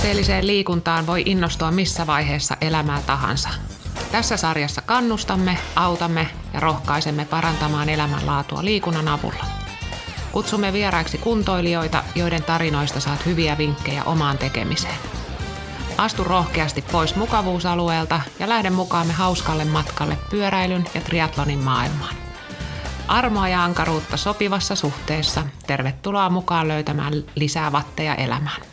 [0.00, 3.48] Tavoitteelliseen liikuntaan voi innostua missä vaiheessa elämää tahansa.
[4.12, 9.44] Tässä sarjassa kannustamme, autamme ja rohkaisemme parantamaan elämänlaatua liikunnan avulla.
[10.32, 14.94] Kutsumme vieraiksi kuntoilijoita, joiden tarinoista saat hyviä vinkkejä omaan tekemiseen.
[15.98, 22.14] Astu rohkeasti pois mukavuusalueelta ja lähde mukaamme hauskalle matkalle pyöräilyn ja triatlonin maailmaan.
[23.08, 25.42] Armoa ja ankaruutta sopivassa suhteessa.
[25.66, 28.69] Tervetuloa mukaan löytämään lisää vatteja elämään.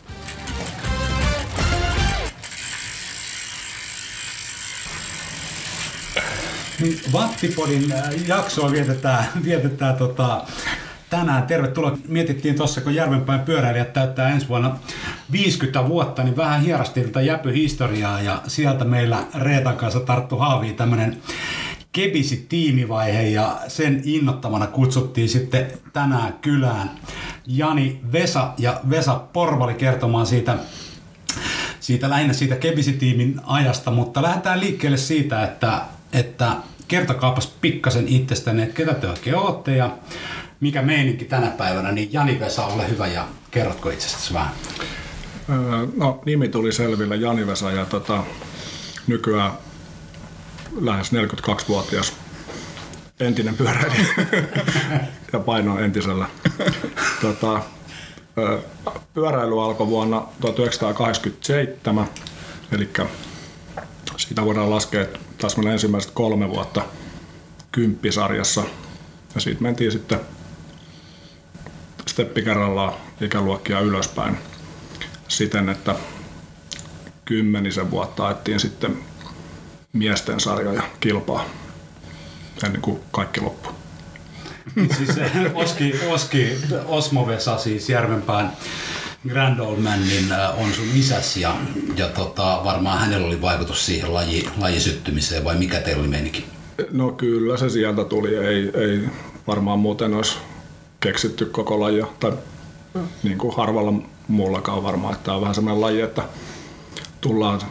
[6.82, 10.44] Niin, Vattipodin äh, jaksoa vietetään, vietetään tota,
[11.10, 11.44] tänään.
[11.44, 11.98] Tervetuloa.
[12.08, 14.78] Mietittiin tuossa, kun Järvenpäin pyöräilijät täyttää ensi vuonna
[15.32, 21.18] 50 vuotta, niin vähän hierastiin tätä Jäpy-historiaa ja sieltä meillä Reetan kanssa tarttu haaviin tämmöinen
[21.92, 26.92] Kebisi-tiimivaihe ja sen innottamana kutsuttiin sitten tänään kylään
[27.48, 30.58] Jani Vesa ja Vesa Porvali kertomaan siitä
[31.80, 35.82] siitä lähinnä siitä Kebisi-tiimin ajasta, mutta lähdetään liikkeelle siitä, että,
[36.14, 36.52] että
[36.88, 39.98] kertokaapas pikkasen itsestänne, että ketä te oikein ootte ja
[40.60, 44.54] mikä meininki tänä päivänä, niin Jani Vesa, ole hyvä ja kerrotko itsestäsi vähän?
[45.96, 48.24] No, nimi tuli selville Jani Vesa ja tota,
[49.08, 49.52] nykyään
[50.82, 52.14] lähes 42-vuotias
[53.20, 54.08] entinen pyöräilijä
[55.34, 56.26] ja paino entisellä.
[57.22, 57.62] tota,
[59.14, 62.08] pyöräily alkoi vuonna 1987,
[62.72, 62.90] eli
[64.18, 66.82] siitä voidaan laskea, että taas ensimmäiset kolme vuotta
[67.72, 68.64] kymppisarjassa.
[69.36, 70.20] Ja siitä mentiin sitten
[72.08, 74.38] steppi kerrallaan ikäluokkia ylöspäin
[75.28, 75.96] siten, että
[77.26, 78.98] kymmenisen vuotta ajettiin sitten
[79.94, 81.46] miesten sarjoja kilpaa
[82.64, 83.74] ennen kuin kaikki loppui.
[84.98, 85.10] siis
[85.54, 88.52] Oski, Oski Osmo Vesa, siis Järvenpään
[89.28, 91.56] Grand Old Man, niin äh, on sun isäs ja,
[91.96, 96.46] ja tota, varmaan hänellä oli vaikutus siihen laji, lajisyttymiseen vai mikä teillä oli meininki?
[96.92, 99.00] No kyllä se sieltä tuli, ei, ei
[99.48, 100.38] varmaan muuten olisi
[101.00, 102.32] keksitty koko lajia tai
[103.24, 103.94] niin kuin harvalla
[104.28, 106.24] muullakaan varmaan, että tämä on vähän sellainen laji, että
[107.22, 107.62] tullaan,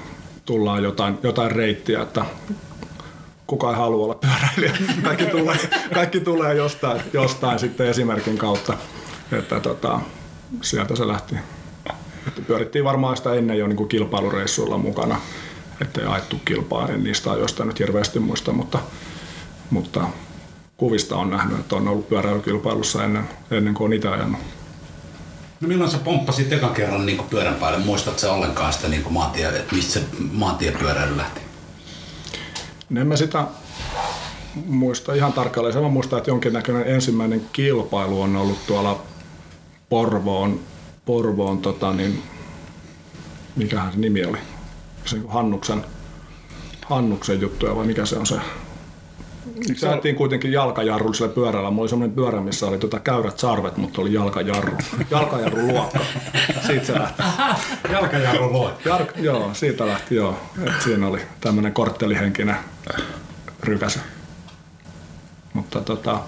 [0.45, 2.25] tullaan jotain, jotain reittiä, että
[3.47, 4.73] kuka ei halua olla pyöräilijä.
[5.03, 5.57] Kaikki tulee,
[5.95, 8.75] kaikki tulee jostain, jostain sitten esimerkin kautta.
[9.33, 10.01] Että tota,
[10.63, 11.35] sieltä se lähti.
[12.29, 15.21] Että pyörittiin varmaan sitä ennen jo niin kuin kilpailureissuilla mukana.
[15.81, 18.79] Että ei ajettu kilpaa, en niistä ajoista nyt hirveästi muista, mutta,
[19.71, 20.09] mutta
[20.77, 24.41] kuvista on nähnyt, että on ollut pyöräilykilpailussa ennen, ennen kuin on itse ajanut.
[25.61, 27.79] No milloin sä pomppasit ekan kerran niin pyörän päälle?
[27.79, 30.03] Muistatko sä ollenkaan sitä niin maantie, että mistä se
[30.33, 31.41] maantiepyöräily lähti?
[32.91, 33.45] No en mä sitä
[34.67, 35.83] muista ihan tarkalleen.
[35.83, 39.03] Mä muistan, että jonkinnäköinen ensimmäinen kilpailu on ollut tuolla
[39.89, 40.61] Porvoon,
[41.05, 42.23] Porvoon tota niin,
[43.57, 44.39] mikähän se nimi oli?
[45.05, 45.85] Se Hannuksen,
[46.87, 48.41] Hannuksen juttuja vai mikä se on se?
[49.77, 51.71] Se ajettiin kuitenkin jalkajarrullisella pyörällä.
[51.71, 54.73] Mulla oli semmoinen pyörä, missä oli tota käyrät sarvet, mutta oli jalkajarru.
[55.11, 55.99] Jalkajarru luokka.
[56.67, 57.23] Siitä se lähti.
[57.93, 58.89] Jalkajarru luokka.
[58.89, 60.37] Jalka, joo, siitä lähti joo.
[60.67, 62.57] Et siinä oli tämmöinen korttelihenkinen
[63.63, 64.01] rykäsy.
[65.53, 66.19] Mutta tota,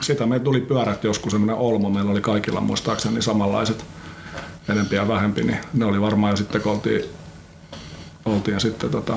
[0.00, 1.90] sitä me tuli pyörät joskus semmoinen olmo.
[1.90, 3.84] Meillä oli kaikilla muistaakseni samanlaiset
[4.68, 7.04] enempi ja vähempi, niin ne oli varmaan jo sitten, kun oltiin,
[8.24, 9.16] oltiin sitten tota,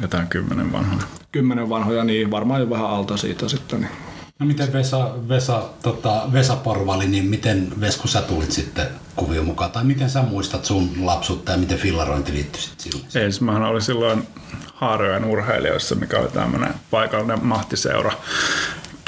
[0.00, 1.06] jotain kymmenen vanhoja.
[1.32, 3.80] Kymmenen vanhoja, niin varmaan jo vähän alta siitä sitten.
[3.80, 3.90] Niin.
[4.38, 9.70] No miten Vesa, Vesa, tota, Vesa Porvali, niin miten Vesku sä tulit sitten kuvio mukaan?
[9.70, 13.26] Tai miten sä muistat sun lapsuutta ja miten fillarointi liittyi sitten silloin?
[13.26, 14.28] Ensimmäinen oli silloin
[14.74, 18.12] Haarojen urheilijoissa, mikä oli tämmöinen paikallinen mahtiseura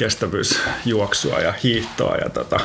[0.01, 2.17] kestävyysjuoksua ja hiihtoa.
[2.17, 2.61] Ja tota,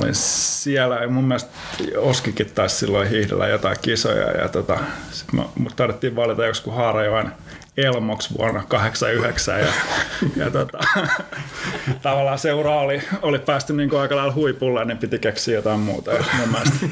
[0.00, 1.50] olin siellä ja mun mielestä
[1.96, 4.78] Oskikin taisi silloin hiihdellä jotain kisoja ja tota,
[5.10, 7.32] sit mut taidettiin valita joskus Haarajoen
[7.76, 9.72] Elmoks vuonna 89 ja,
[10.36, 10.78] ja tota,
[12.02, 16.12] tavallaan seura oli, oli päästy niin aika lailla huipulle, niin piti keksiä jotain muuta.
[16.12, 16.86] Ja mun mielestä,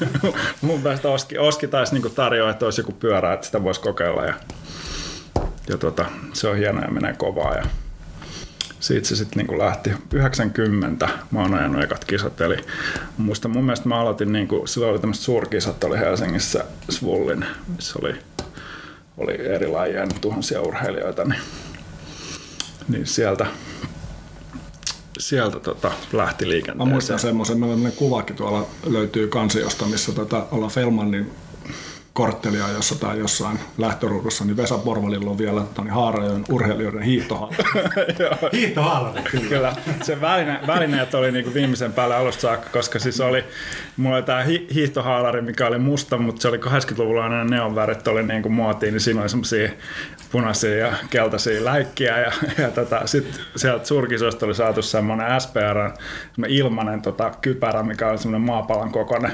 [0.66, 4.24] mun mielestä Oski, Oski taisi niin tarjoa, että olisi joku pyörä, että sitä voisi kokeilla
[4.24, 4.34] ja,
[5.68, 7.54] ja tota, se on hienoa ja menee kovaa.
[7.54, 7.64] Ja,
[8.84, 11.08] siitä se sitten niinku lähti 90.
[11.30, 12.56] Mä oon ajanut ekat kisat, eli
[13.16, 17.46] muista mun mielestä mä aloitin, niinku, silloin oli tämmöiset suurkisat, oli Helsingissä Svullin,
[17.76, 18.14] missä oli,
[19.18, 21.40] oli eri lajien tuhansia urheilijoita, niin,
[22.88, 23.46] niin sieltä,
[25.18, 26.88] sieltä tota, lähti liikenteeseen.
[26.88, 31.30] Mä muistan semmoisen, meillä kuvakin tuolla löytyy kansiosta, missä tota, ollaan Felmannin
[32.14, 37.56] korttelia jossa tai jossain lähtöruudussa, niin Vesa Porvalilla on vielä niin Haarajoen urheilijoiden hiihtohalli.
[38.52, 39.20] Hiihtohalli.
[39.48, 39.76] Kyllä.
[40.02, 43.44] Se väline, välineet oli niinku viimeisen päälle alusta saakka, koska siis oli,
[43.96, 48.22] mulla oli tää hi- hiihtohaalari, mikä oli musta, mutta se oli 80-luvulla aina neonvärit oli
[48.22, 49.70] niinku muotiin, niin siinä oli semmosia
[50.32, 55.90] punaisia ja keltaisia läikkiä ja, ja tota, sitten sieltä surkisosta oli saatu semmoinen SPR,
[56.48, 59.32] ilmanen tota, kypärä, mikä oli semmoinen maapallon kokoinen.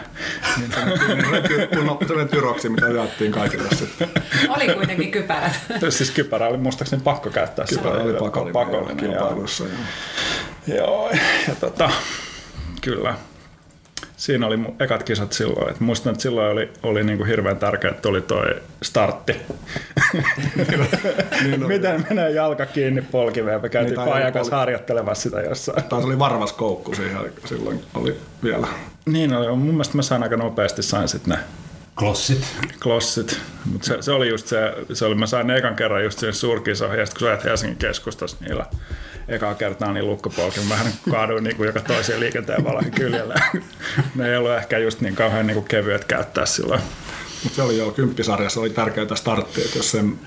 [0.58, 4.08] Niin, tyroksi, mitä jaettiin kaikille sitten.
[4.56, 5.52] Oli kuitenkin kypärät.
[5.88, 7.64] siis kypärä oli muistaakseni pakko käyttää.
[7.68, 9.64] Kypärä oli pakollinen, pakollinen kilpailussa.
[9.64, 10.76] Joo.
[10.76, 11.10] joo,
[11.48, 11.90] ja tota,
[12.80, 13.14] kyllä.
[14.20, 15.70] Siinä oli mun ekat kisat silloin.
[15.70, 19.36] Et muistan, että silloin oli, oli niinku hirveän tärkeää, että oli toi startti.
[21.44, 23.62] niin Miten menee jalka kiinni polkiveen?
[23.62, 25.84] Me käytiin niin, Pajan kanssa pol- harjoittelemassa sitä jossain.
[25.84, 28.66] Taas oli varvas koukku siihen, silloin oli vielä.
[29.06, 29.48] Niin oli.
[29.48, 31.44] Mun mielestä mä sain aika nopeasti sain sitten ne
[31.98, 32.56] Klossit.
[32.82, 33.40] Klossit.
[33.64, 36.34] Mutta se, se, oli just se, se oli, mä sain ne ekan kerran just siihen
[36.34, 38.66] surkisoihin, ja sitten kun sä Helsingin keskustassa niillä
[39.28, 43.34] ekaa kertaa niin lukkopolkin, mä vähän kaaduin niin kuin joka toiseen liikenteen valoihin kyljellä.
[44.14, 46.80] ne ei ollut ehkä just niin kauhean niin kuin kevyet käyttää silloin.
[47.42, 50.18] Mutta se oli jo kymppisarjassa, oli tärkeää starttia, että jos sen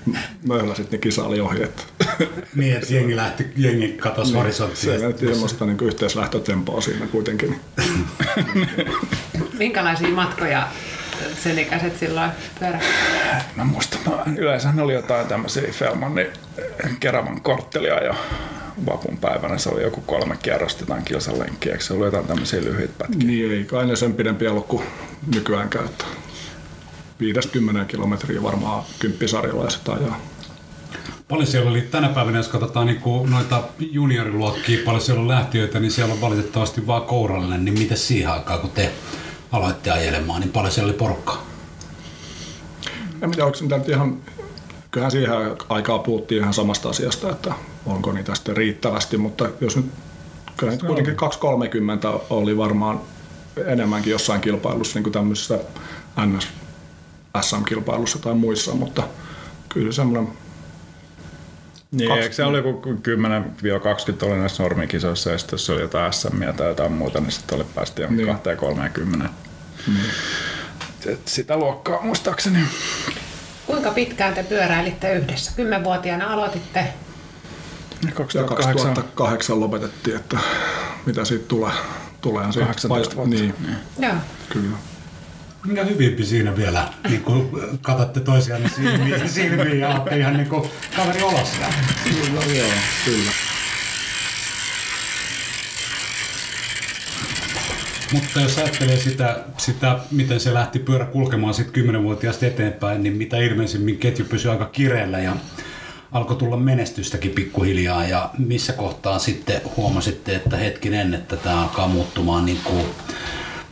[0.48, 1.62] möhläsit, niin kisa oli ohi.
[1.62, 1.82] Että.
[2.54, 4.92] niin, että jengi lähti, jengi katosi niin, horisonttiin.
[4.92, 7.60] Se näytti semmoista niin yhteislähtötempoa siinä kuitenkin.
[9.58, 10.68] Minkälaisia matkoja
[11.42, 12.80] sen ikäiset silloin pyörä?
[13.56, 16.26] Mä muistan, no, yleensä ne oli jotain tämmöisiä Felmanin
[17.00, 18.14] Keravan korttelia ja
[18.86, 22.94] vapun päivänä se oli joku kolme kierrosta jotain kilsalenkkiä, eikö se ollut jotain tämmöisiä lyhyitä
[22.98, 23.26] pätkiä?
[23.26, 24.84] Niin, ei kai ne sen pidempiä ollut kuin
[25.34, 26.08] nykyään käyttää.
[27.20, 30.20] 50 kilometriä varmaan kymppisarjalaiset ajaa.
[31.28, 35.80] Paljon siellä oli tänä päivänä, jos katsotaan niin kuin noita junioriluokkia, paljon siellä on lähtiöitä,
[35.80, 37.64] niin siellä on valitettavasti vaan kourallinen.
[37.64, 38.92] Niin miten siihen aikaan, kun te
[39.54, 41.46] aloitte ajelemaan, niin paljon siellä oli porukkaa?
[43.22, 44.16] En tiedä, onko se ihan,
[44.90, 45.32] kyllähän siihen
[45.68, 47.54] aikaan puhuttiin ihan samasta asiasta, että
[47.86, 49.86] onko niitä sitten riittävästi, mutta jos nyt
[50.56, 53.00] kyllä nyt kuitenkin 230 oli varmaan
[53.66, 55.58] enemmänkin jossain kilpailussa, niin kuin tämmöisessä
[56.26, 56.48] NS
[57.40, 59.02] SM-kilpailussa tai muissa, mutta
[59.68, 60.28] kyllä semmoinen
[61.90, 66.42] niin, eikö se oli joku 10-20 oli näissä normikisoissa ja sitten jos oli jotain SM
[66.56, 68.28] tai jotain muuta, niin sitten oli päästy jo niin.
[69.24, 69.28] 2-30.
[69.86, 71.18] Niin.
[71.24, 72.58] Sitä luokkaa muistaakseni.
[73.66, 75.52] Kuinka pitkään te pyöräilitte yhdessä?
[75.56, 76.84] Kymmenvuotiaana aloititte?
[78.14, 78.74] 2008.
[78.74, 80.38] 2008 lopetettiin, että
[81.06, 81.72] mitä siitä tulee.
[82.20, 83.36] tulee 18 vuotta.
[83.36, 83.54] Niin.
[83.66, 83.76] niin.
[83.98, 84.14] Joo.
[84.48, 84.76] Kyllä.
[85.66, 90.70] Minkä hyvimpi siinä vielä, niin kun katsotte toisiaan silmiin, silmiin ja olette ihan niin kuin
[90.96, 91.56] kaveri olossa.
[92.04, 92.68] Kyllä, joo,
[93.04, 93.30] kyllä.
[98.14, 103.36] Mutta jos ajattelee sitä, sitä, miten se lähti pyörä kulkemaan sitten 10-vuotiaasta eteenpäin, niin mitä
[103.36, 105.36] ilmeisimmin ketju pysyi aika kireellä ja
[106.12, 112.46] alkoi tulla menestystäkin pikkuhiljaa ja missä kohtaa sitten huomasitte, että hetkinen, että tämä alkaa muuttumaan
[112.46, 112.86] niin kuin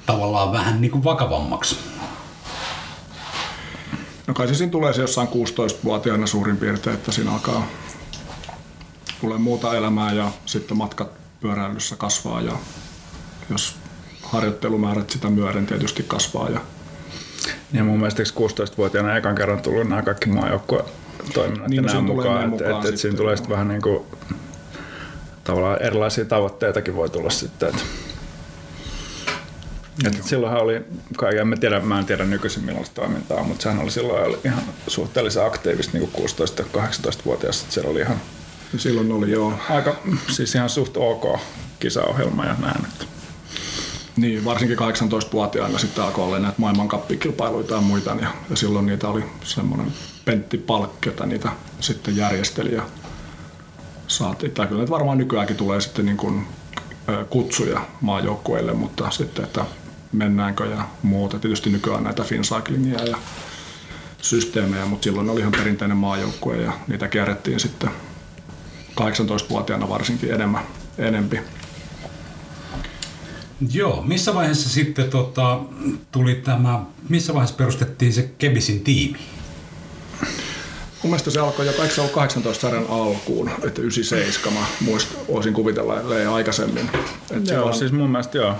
[0.07, 1.79] tavallaan vähän niin kuin vakavammaksi?
[4.27, 7.67] No kai se siinä tulee se jossain 16-vuotiaana suurin piirtein, että siinä alkaa
[9.21, 11.11] tulee muuta elämää ja sitten matkat
[11.41, 12.53] pyöräilyssä kasvaa ja
[13.51, 13.82] jos
[14.33, 16.49] harjoittelumäärät sitä myöden tietysti kasvaa.
[16.49, 16.61] Ja,
[17.73, 20.85] ja mun mielestä 16-vuotiaana ekan kerran tullut nämä kaikki maajoukkue
[21.35, 24.07] toiminnat niin, no, mukaan, että et, et, et siinä tulee sitten vähän niin kuin,
[25.45, 27.69] tavallaan erilaisia tavoitteitakin voi tulla sitten.
[27.69, 27.83] Että
[30.07, 30.83] et silloinhan oli,
[31.17, 34.63] kai en tiedä, mä en tiedä nykyisin millaista toimintaa, mutta sehän oli silloin oli ihan
[34.87, 37.67] suhteellisen aktiivista niin 16-18-vuotias.
[37.69, 38.21] Siellä oli ihan
[38.77, 39.53] Silloin oli joo.
[39.71, 39.97] Aika,
[40.31, 41.41] siis ihan suht ok
[41.81, 42.85] kisaohjelma ja näin.
[42.85, 43.12] Että.
[44.17, 49.25] Niin, varsinkin 18-vuotiaana sitten alkoi olla näitä maailmankappikilpailuita ja muita, ja, ja silloin niitä oli
[49.45, 49.93] semmoinen
[50.25, 51.49] Pentti Palkki, jota niitä
[51.81, 52.83] sitten järjesteli ja
[54.07, 54.53] saatiin.
[54.53, 56.47] Tai kyllä varmaan nykyäänkin tulee sitten niin kuin
[57.31, 59.65] kutsuja maajoukkueille, mutta sitten, että
[60.13, 61.39] mennäänkö ja muuta.
[61.39, 63.17] Tietysti nykyään näitä fincyclingia ja
[64.23, 67.91] systeemejä, mutta silloin oli ihan perinteinen maajoukkue ja niitä kierrettiin sitten
[69.01, 70.63] 18-vuotiaana varsinkin enemmän,
[70.99, 71.41] enempi.
[73.71, 75.61] Joo, missä vaiheessa sitten tota,
[76.13, 79.19] tuli tämä, missä vaiheessa perustettiin se Kebisin tiimi?
[81.03, 85.53] Mun mielestä se alkoi jo, se ollut 18 sarjan alkuun, että 97 mä muist, voisin
[85.53, 85.95] kuvitella
[86.35, 86.91] aikaisemmin.
[87.31, 87.75] Että joo, on...
[87.75, 88.55] siis mun mielestä joo.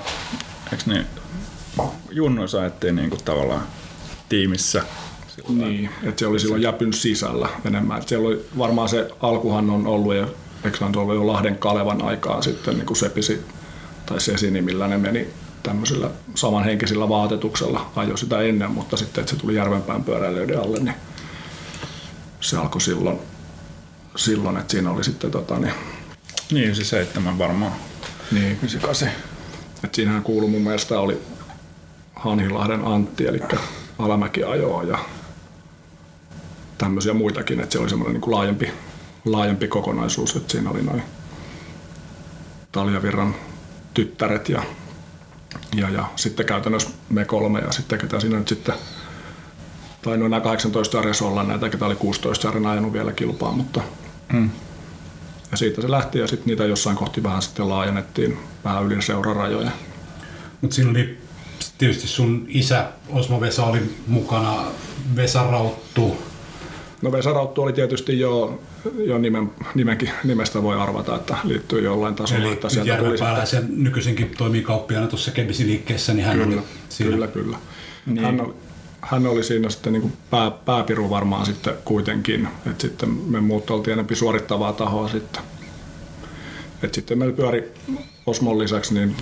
[0.73, 1.07] Eikö niin?
[2.11, 3.67] Junnoissa ajettiin niinku tavallaan
[4.29, 4.83] tiimissä.
[5.49, 7.99] Niin, että se oli silloin Jäpyn sisällä enemmän.
[7.99, 10.29] Että siellä oli, varmaan se alkuhan on ollut, ja
[10.65, 13.45] eikö se ollut jo Lahden Kalevan aikaan sitten niin kuin Sepisi
[14.13, 15.29] tai Sesini, millä ne meni
[15.63, 17.91] tämmöisillä samanhenkisillä vaatetuksella.
[17.97, 20.95] Ajo sitä ennen, mutta sitten, että se tuli Järvenpään pyöräilijöiden alle, niin
[22.41, 23.19] se alkoi silloin,
[24.17, 25.75] silloin että siinä oli sitten tota, niin,
[26.51, 27.73] Niin, 97 varmaan.
[28.33, 29.09] niin, 98.
[29.85, 31.19] että siinähän kuului mun mielestä oli
[32.15, 33.41] Hanhilahden Antti, eli
[33.99, 34.99] Alamäki ajoa ja
[36.79, 38.73] tämmöisiä muitakin, että se oli semmoinen niin kuin laajempi,
[39.25, 41.03] laajempi kokonaisuus, että siinä oli noin
[42.73, 43.35] Taljavirran
[43.95, 44.63] tyttäret ja,
[45.77, 48.75] ja, ja sitten käytännössä me kolme ja sitten ketä siinä nyt sitten
[50.03, 53.81] tai noin nämä 18 sarjassa olla näitä, ketä oli 16 sarjana ajanut vielä kilpaa, mutta
[54.33, 54.51] Mm.
[55.51, 59.71] ja siitä se lähti ja sitten niitä jossain kohti vähän sitten laajennettiin vähän yli seurarajoja.
[60.61, 61.19] Mutta siinä oli
[61.79, 64.65] tietysti sun isä Osmo Vesa oli mukana,
[65.17, 66.23] Vesa Rauttu.
[67.03, 68.61] No Vesa Rauttu oli tietysti jo,
[69.07, 72.45] jo nimen, nimenkin, nimestä voi arvata, että liittyy jollain tasolla.
[72.45, 76.57] Eli että sieltä tuli sitten, se nykyisinkin toimii kauppiaana tuossa Kebisi liikkeessä, niin hän kyllä,
[76.57, 77.13] oli siinä.
[77.13, 77.57] kyllä, kyllä.
[78.07, 78.25] Niin.
[78.25, 78.55] Hän, oli,
[79.01, 83.71] hän oli siinä sitten niin kuin pää, pääpiru varmaan sitten kuitenkin, että sitten me muut
[83.71, 85.43] oltiin enemmän suorittavaa tahoa sitten.
[86.83, 87.73] Et sitten meillä pyöri
[88.27, 89.17] Osmon lisäksi niin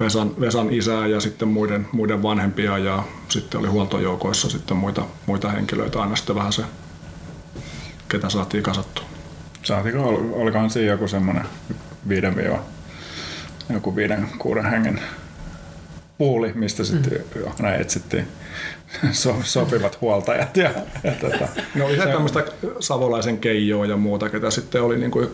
[0.00, 5.50] Vesan, Vesan isää ja sitten muiden, muiden vanhempia ja sitten oli huoltojoukoissa sitten muita, muita
[5.50, 6.62] henkilöitä aina sitten vähän se,
[8.10, 9.04] ketä saatiin kasattua.
[9.62, 11.44] Saatiko, ol- olikohan siinä joku semmoinen
[12.08, 12.62] viiden viiva,
[13.72, 15.00] joku viiden, kuuden hengen
[16.18, 17.52] puuli, mistä sitten mm.
[17.56, 18.26] aina etsittiin
[19.12, 20.56] so, sopivat huoltajat.
[20.56, 20.70] Ja,
[21.04, 22.44] ja tota, No oli se tämmöistä
[22.80, 25.28] savolaisen keijoa ja muuta, ketä sitten oli niin kuin,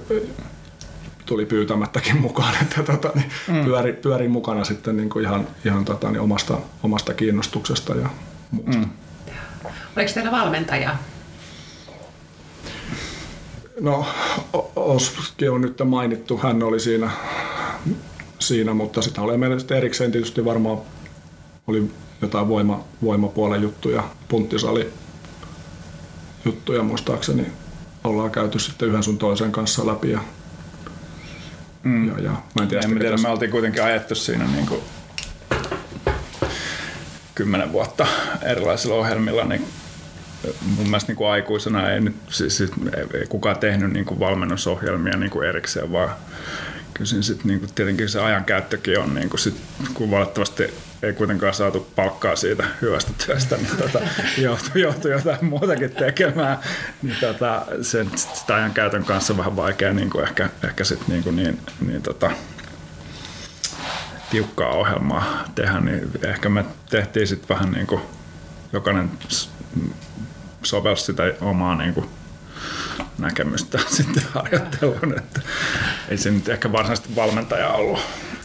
[1.27, 3.65] tuli pyytämättäkin mukaan, että tota, niin mm.
[3.65, 8.09] pyöri, pyöri, mukana sitten niin kuin ihan, ihan tota, niin omasta, omasta kiinnostuksesta ja
[8.51, 8.79] muusta.
[8.79, 8.91] Mm.
[9.97, 10.99] Oliko teillä valmentajaa?
[13.81, 14.07] No
[14.77, 17.11] Oski on nyt mainittu, hän oli siinä,
[18.39, 20.79] siinä mutta sitten oli meillä sitten erikseen tietysti varmaan
[21.67, 21.91] oli
[22.23, 24.93] jotain voima, voimapuolen juttuja, punttisali
[26.45, 27.47] juttuja muistaakseni
[28.05, 30.21] ollaan käyty sitten yhden sun toisen kanssa läpi ja,
[31.83, 32.09] mm.
[32.09, 34.81] ja, ja mä en tiedä, en tiedä, me oltiin kuitenkin ajettu siinä niin kuin
[37.35, 38.07] kymmenen vuotta
[38.43, 39.67] erilaisilla ohjelmilla, niin
[40.77, 42.71] mun mielestä niin kuin aikuisena ei, nyt, siis, siis,
[43.15, 46.11] ei, kukaan tehnyt niin kuin valmennusohjelmia niin kuin erikseen, vaan
[46.95, 49.55] kyllä sit, niin kuin, tietenkin se ajankäyttökin on, niin kuin sit,
[49.95, 54.01] kun valitettavasti ei kuitenkaan saatu palkkaa siitä hyvästä työstä, niin tota,
[54.39, 56.59] joutui, joutui jotain muutakin tekemään,
[57.03, 61.23] niin tota, sen, sitä ajankäytön kanssa on vähän vaikea niin kuin ehkä, ehkä sit, niin,
[61.23, 62.31] kuin niin, niin tota,
[64.31, 68.01] tiukkaa ohjelmaa tehdä, niin ehkä me tehtiin sitten vähän niin kuin
[68.73, 69.11] jokainen
[70.67, 72.07] sovelsi sitä omaa niin kuin
[73.19, 75.41] näkemystä sitten harjoitteluun, että
[76.09, 78.01] ei se nyt ehkä varsinaisesti valmentaja ollut.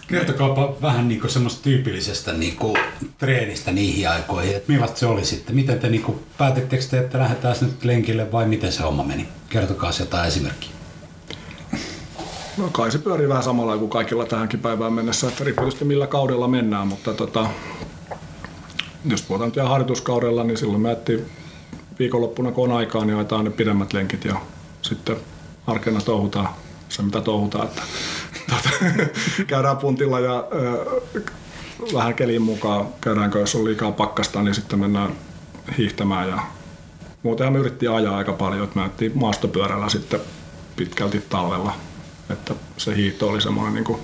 [0.08, 2.78] Kertokaapa vähän niin kuin semmoista tyypillisestä niin kuin
[3.18, 5.56] treenistä niihin aikoihin, että millaista se oli sitten?
[5.56, 9.28] Miten te niin kuin, päätettekö te, että lähdetään nyt lenkille vai miten se homma meni?
[9.50, 10.72] Kertokaa jotain esimerkkiä.
[12.58, 16.08] No kai se pyörii vähän samalla kuin kaikilla tähänkin päivään mennessä, että riippuu tietysti millä
[16.08, 17.50] kaudella mennään, mutta tota,
[19.06, 20.92] jos puhutaan nyt harjoituskaudella, niin silloin me
[22.01, 24.36] viikonloppuna kun on aikaa, niin ajetaan ne pidemmät lenkit ja
[24.81, 25.15] sitten
[25.67, 26.50] arkena touhutaan
[26.89, 27.81] se mitä touhutaan, että
[28.50, 28.70] tota,
[29.48, 31.01] käydään puntilla ja ö,
[31.93, 35.12] vähän kelin mukaan, käydäänkö jos on liikaa pakkasta, niin sitten mennään
[35.77, 36.39] hiihtämään ja
[37.24, 40.20] muutenhan me yritettiin ajaa aika paljon, että me ajettiin maastopyörällä sitten
[40.75, 41.74] pitkälti talvella
[42.31, 44.01] että se hiihto oli semmoinen niin kuin,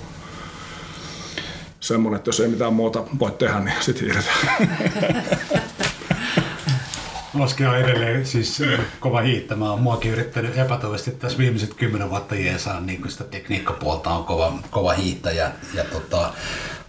[1.80, 4.38] semmoinen, että jos ei mitään muuta voi tehdä, niin sitten hiihdetään.
[7.38, 8.62] Oski on edelleen siis
[9.00, 9.70] kova hiihtämään.
[9.70, 14.92] On muakin yrittänyt epätoivoisesti tässä viimeiset kymmenen vuotta jeesaa, niin sitä tekniikkapuolta on kova, kova
[14.92, 15.52] hiihtäjä.
[15.74, 16.32] Ja tota,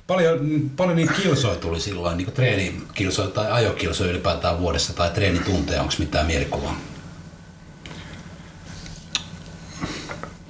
[0.07, 5.81] paljon, paljon niin kilsoja tuli silloin, niin treenikilsoja tai ajokilsoja ylipäätään vuodessa tai treenitunteja.
[5.81, 6.75] Onko mitään mielikuvaa?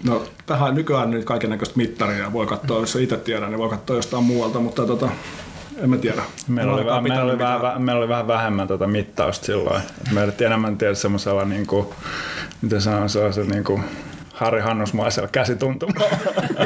[0.04, 3.96] No tähän nykyään nyt kaiken näköistä mittaria voi katsoa, jos itse tiedän, niin voi katsoa
[3.96, 5.10] jostain muualta, mutta tota,
[5.84, 6.22] en mä tiedä.
[6.48, 9.82] Meillä oli, vähän, meillä, oli vähän, meillä oli vähän vähemmän tuota mittausta silloin.
[10.12, 11.88] Me edettiin enemmän tiedä semmoisella, niin kuin,
[12.62, 13.84] miten sanon, sellaisella niin kuin
[14.34, 16.18] Harri Hannusmaisella käsituntumalla.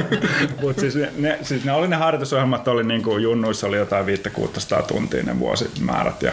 [0.62, 4.84] Mutta siis ne, siis ne, oli ne harjoitusohjelmat, oli niin kuin junnuissa oli jotain 500-600
[4.84, 6.22] tuntia ne vuosimäärät.
[6.22, 6.32] Ja,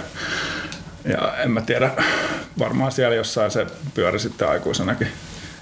[1.05, 1.91] ja en mä tiedä,
[2.59, 5.09] varmaan siellä jossain se pyöri sitten aikuisenakin.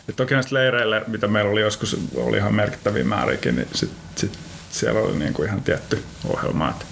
[0.09, 4.39] Ja toki näistä leireille, mitä meillä oli joskus, oli ihan merkittäviä määriäkin, niin sit, sit
[4.71, 6.85] siellä oli niin kuin ihan tietty ohjelma, että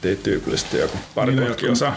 [0.00, 1.92] Otettiin tyypillisesti joku pari Niin, jotkut- osa,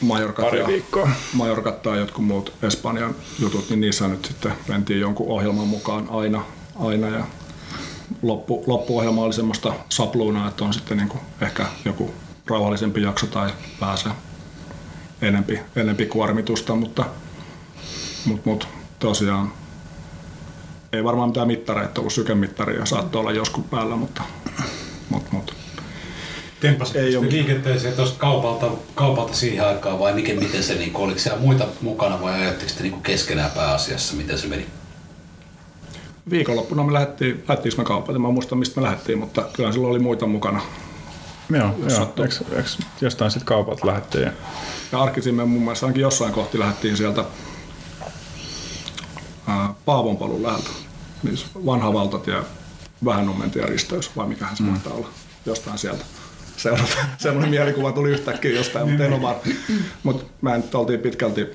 [0.00, 1.08] Majorkat pari ja, viikkoa.
[1.32, 6.44] Majorkat tai jotkut muut Espanjan jutut, niin niissä nyt sitten mentiin jonkun ohjelman mukaan aina.
[6.80, 7.24] aina ja
[8.22, 12.14] loppu, loppuohjelma oli semmoista sapluunaa, että on sitten niin kuin ehkä joku
[12.46, 14.12] rauhallisempi jakso tai pääsee
[15.22, 17.04] enempi, enempi kuormitusta, mutta
[18.26, 19.52] mut, mut, tosiaan
[20.92, 24.22] ei varmaan mitään mittareita ollut, sykemittaria saattoi olla joskus päällä, mutta
[25.10, 25.67] mut, mut.
[27.18, 31.66] Ole- liikenteeseen tuosta kaupalta, kaupalta siihen aikaan vai mikä, miten se, niin oliko siellä muita
[31.80, 34.66] mukana vai ajatteko te niin keskenään pääasiassa, miten se meni?
[36.30, 39.90] Viikonloppuna me lähdettiin, lähdettiinkö me kaupalle, mä en muista mistä me lähdettiin, mutta kyllä silloin
[39.90, 40.60] oli muita mukana.
[41.50, 42.24] Joo, joo.
[42.24, 44.24] Eks, eks, jostain sitten kaupalta lähdettiin.
[44.24, 44.32] ja-
[44.92, 47.24] Ja arkisin me mun mielestä ainakin jossain kohti lähdettiin sieltä
[49.46, 50.70] ää, Paavonpalun läheltä.
[51.22, 52.36] Niin vanha valtatie,
[53.04, 54.68] vähän nummentia risteys, vai mikähän se mm.
[54.68, 55.08] mahtaa olla.
[55.46, 56.04] Jostain sieltä.
[56.58, 56.96] Seurata.
[57.18, 59.42] Semmoinen mielikuva tuli yhtäkkiä jostain, mutta en ole varma.
[60.02, 61.46] Mutta mä nyt oltiin pitkälti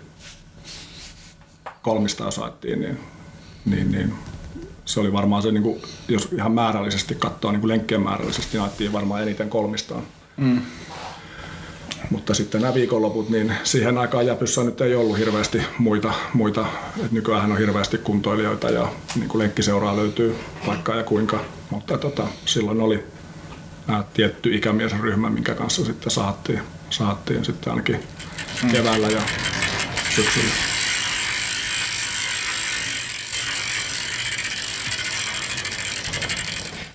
[1.82, 3.00] kolmista saattiin, niin,
[3.66, 4.14] niin, niin
[4.86, 8.94] se oli varmaan se, niin kuin, jos ihan määrällisesti katsoo niin kuin lenkkien määrällisesti, niin
[8.94, 10.04] varmaan eniten kolmistaan.
[12.10, 16.14] Mutta sitten nämä viikonloput, niin siihen aikaan Jäpyssä nyt ei ollut hirveästi muita.
[16.34, 16.66] muita.
[17.06, 20.36] Et nykyään on hirveästi kuntoilijoita ja niin kuin lenkkiseuraa löytyy
[20.68, 21.40] vaikka ja kuinka.
[21.70, 23.04] Mutta tota, silloin oli
[24.14, 28.04] tietty ikämiesryhmä, minkä kanssa sitten saattiin, saattiin sitten ainakin
[28.72, 29.22] keväällä ja
[30.16, 30.54] syksyllä.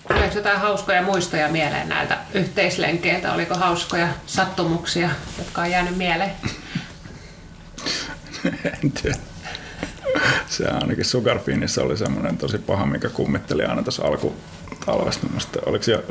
[0.07, 3.33] Tuleeko jotain hauskoja muistoja mieleen näiltä yhteislenkeiltä?
[3.33, 6.31] Oliko hauskoja sattumuksia, jotka on jäänyt mieleen?
[8.83, 9.17] En tiedä.
[10.47, 14.03] Se ainakin Sugarfinissä oli semmoinen tosi paha, mikä kummitteli aina tässä
[14.87, 15.27] alkutalvesta.
[15.33, 16.03] Musta, oliko jo,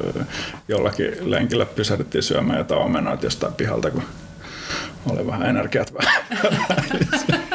[0.69, 4.03] jollakin lenkillä pysähdyttiin syömään jotain omenoita jostain pihalta, kun
[5.11, 6.25] oli vähän energiat vähän.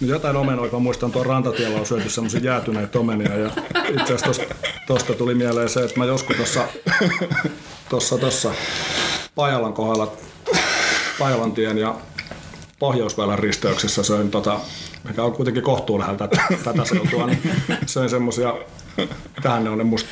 [0.00, 3.50] Jotain omenoita, mä muistan tuon rantatiellä on syöty semmoisia jäätyneitä omenia ja
[4.00, 4.42] itse asiassa
[4.86, 6.64] tuosta tuli mieleen se, että mä joskus tuossa
[7.88, 8.52] tossa, tossa
[9.34, 10.12] Pajalan kohdalla,
[11.18, 11.94] Pajalantien ja
[12.78, 14.60] Pohjoisväylän risteyksessä söin tota,
[15.08, 16.28] mikä on kuitenkin kohtuu läheltä
[16.64, 17.42] tätä, seutua, niin
[17.86, 18.54] söin semmosia,
[19.36, 20.06] mitähän ne on ne must,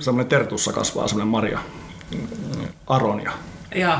[0.00, 1.58] semmoinen tertussa kasvaa semmoinen marja,
[2.86, 3.32] aronia.
[3.74, 3.98] Joo.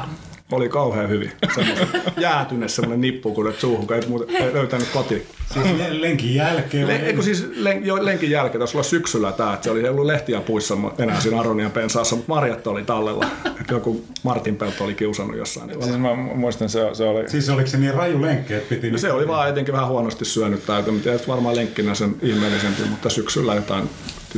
[0.52, 1.32] Oli kauhean hyvin.
[1.54, 5.26] Semmoinen jäätyne semmoinen nippu, kun et suuhun, kun ei, muuten, ei löytänyt kotiin.
[5.54, 6.88] Siis le- lenkin jälkeen.
[6.88, 9.88] Le- eikö siis len- jo lenkin jälkeen, taisi olla syksyllä tämä, että se oli ei
[9.88, 13.26] ollut lehtiä puissa enää siinä Aronian pensaassa, mutta marjat oli tallella.
[13.60, 15.66] Että joku Martin Pelto oli kiusannut jossain.
[15.66, 17.28] Niin Siis mä muistan, se, se oli...
[17.30, 18.90] Siis oliko se niin raju lenkki, että piti...
[18.90, 23.10] no se oli vaan etenkin vähän huonosti syönyt jotain, mutta varmaan lenkkinä sen ihmeellisempi, mutta
[23.10, 23.90] syksyllä jotain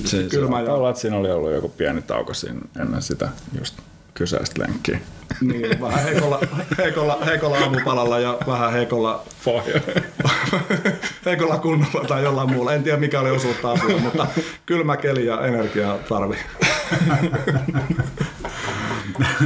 [0.04, 3.28] Se, kylmä se ja olla, että siinä oli ollut joku pieni tauko siinä ennen sitä
[3.58, 3.74] just
[4.16, 5.00] kyseistä lenkkiä.
[5.40, 6.40] niin, vähän heikolla,
[6.78, 9.24] heikolla, heikolla aamupalalla ja vähän heikolla,
[11.26, 12.72] heikolla kunnolla tai jollain muulla.
[12.72, 14.26] En tiedä mikä oli osuutta asiaa, mutta
[14.66, 16.40] kylmä keli ja energiaa tarvii.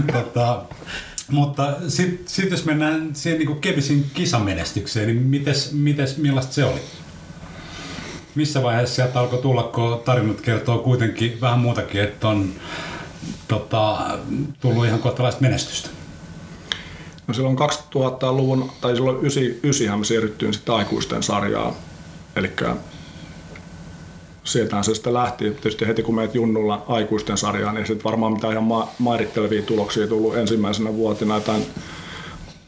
[0.12, 0.62] tota,
[1.30, 6.80] mutta sitten sit jos mennään siihen niin Kevisin kisamenestykseen, niin mites, mites, millaista se oli?
[8.34, 12.52] Missä vaiheessa sieltä alkoi tulla, kun tarinat kertoo kuitenkin vähän muutakin, että on
[13.48, 13.98] tota,
[14.60, 15.90] tullut ihan kohtalaista menestystä?
[17.26, 21.74] No silloin 2000-luvun, tai silloin 99 me siirryttiin sitten aikuisten sarjaan.
[22.36, 22.52] Eli
[24.44, 25.44] sieltähän se sitten lähti.
[25.44, 30.06] Tietysti heti kun meet junnulla aikuisten sarjaan, niin sitten varmaan mitään ihan ma- mairittelevia tuloksia
[30.06, 31.34] tullut ensimmäisenä vuotina.
[31.34, 31.66] Jotain,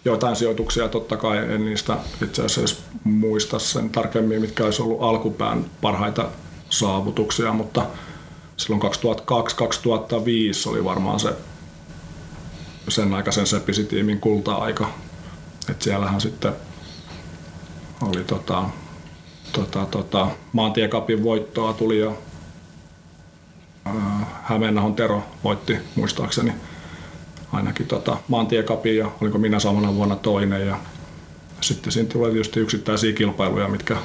[0.04, 5.64] jotain sijoituksia totta kai, en niistä itse asiassa muista sen tarkemmin, mitkä olisi ollut alkupään
[5.80, 6.28] parhaita
[6.70, 7.86] saavutuksia, mutta
[8.56, 8.86] silloin 2002-2005
[10.66, 11.32] oli varmaan se
[12.88, 14.90] sen aikaisen Sepisi-tiimin kulta-aika.
[15.70, 16.52] Et siellähän sitten
[18.02, 18.64] oli tota,
[19.52, 22.12] tota, tota, maantiekapin voittoa tuli ja
[23.84, 26.52] ää, Hämeenahon Tero voitti muistaakseni
[27.52, 30.78] ainakin tota, maantiekapin ja oliko minä samana vuonna toinen ja
[31.60, 33.96] sitten siinä tulee tietysti yksittäisiä kilpailuja, mitkä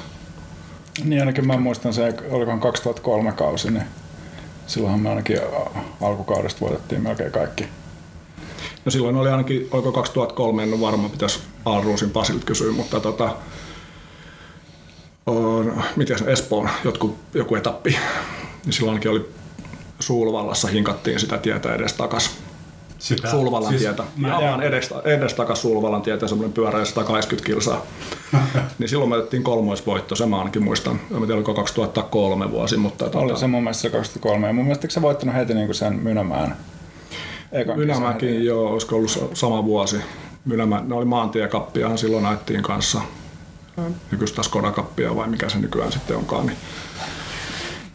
[1.04, 3.84] Niin ainakin mä muistan se, olikohan 2003 kausi, niin
[4.68, 5.38] silloinhan me ainakin
[6.00, 7.68] alkukaudesta voitettiin melkein kaikki.
[8.84, 13.36] No silloin oli ainakin, oliko 2003, en ole varma, pitäisi Alruusin Pasilta kysyä, mutta tota,
[15.26, 17.90] on, miten Espoon jotkut, joku etappi,
[18.64, 19.28] niin silloin ainakin oli
[20.00, 22.47] Suulvallassa hinkattiin sitä tietä edes takas.
[22.98, 24.02] Sitä, Sulvalan siis tietä.
[24.16, 27.82] Mä, Mä vaan edes, edes takas Sulvalan tietä, semmoinen pyöreä 180 kilsaa.
[28.78, 31.00] niin silloin me otettiin kolmoisvoitto, se mä ainakin muistan.
[31.10, 33.04] En tiedä, oliko 2003 vuosi, mutta...
[33.04, 35.94] Oli tota, se mun mielestä se 2003 ja mun mielestä sä voittanut heti niinku sen
[36.02, 36.56] Mynämään?
[37.76, 39.96] Mynämäkin, joo, olisiko ollut sa- sama vuosi.
[40.44, 43.00] Mynämä, ne oli maantiekappiahan silloin ajettiin kanssa.
[44.10, 46.46] Nykyistä Skoda-kappia vai mikä se nykyään sitten onkaan.
[46.46, 46.58] Niin,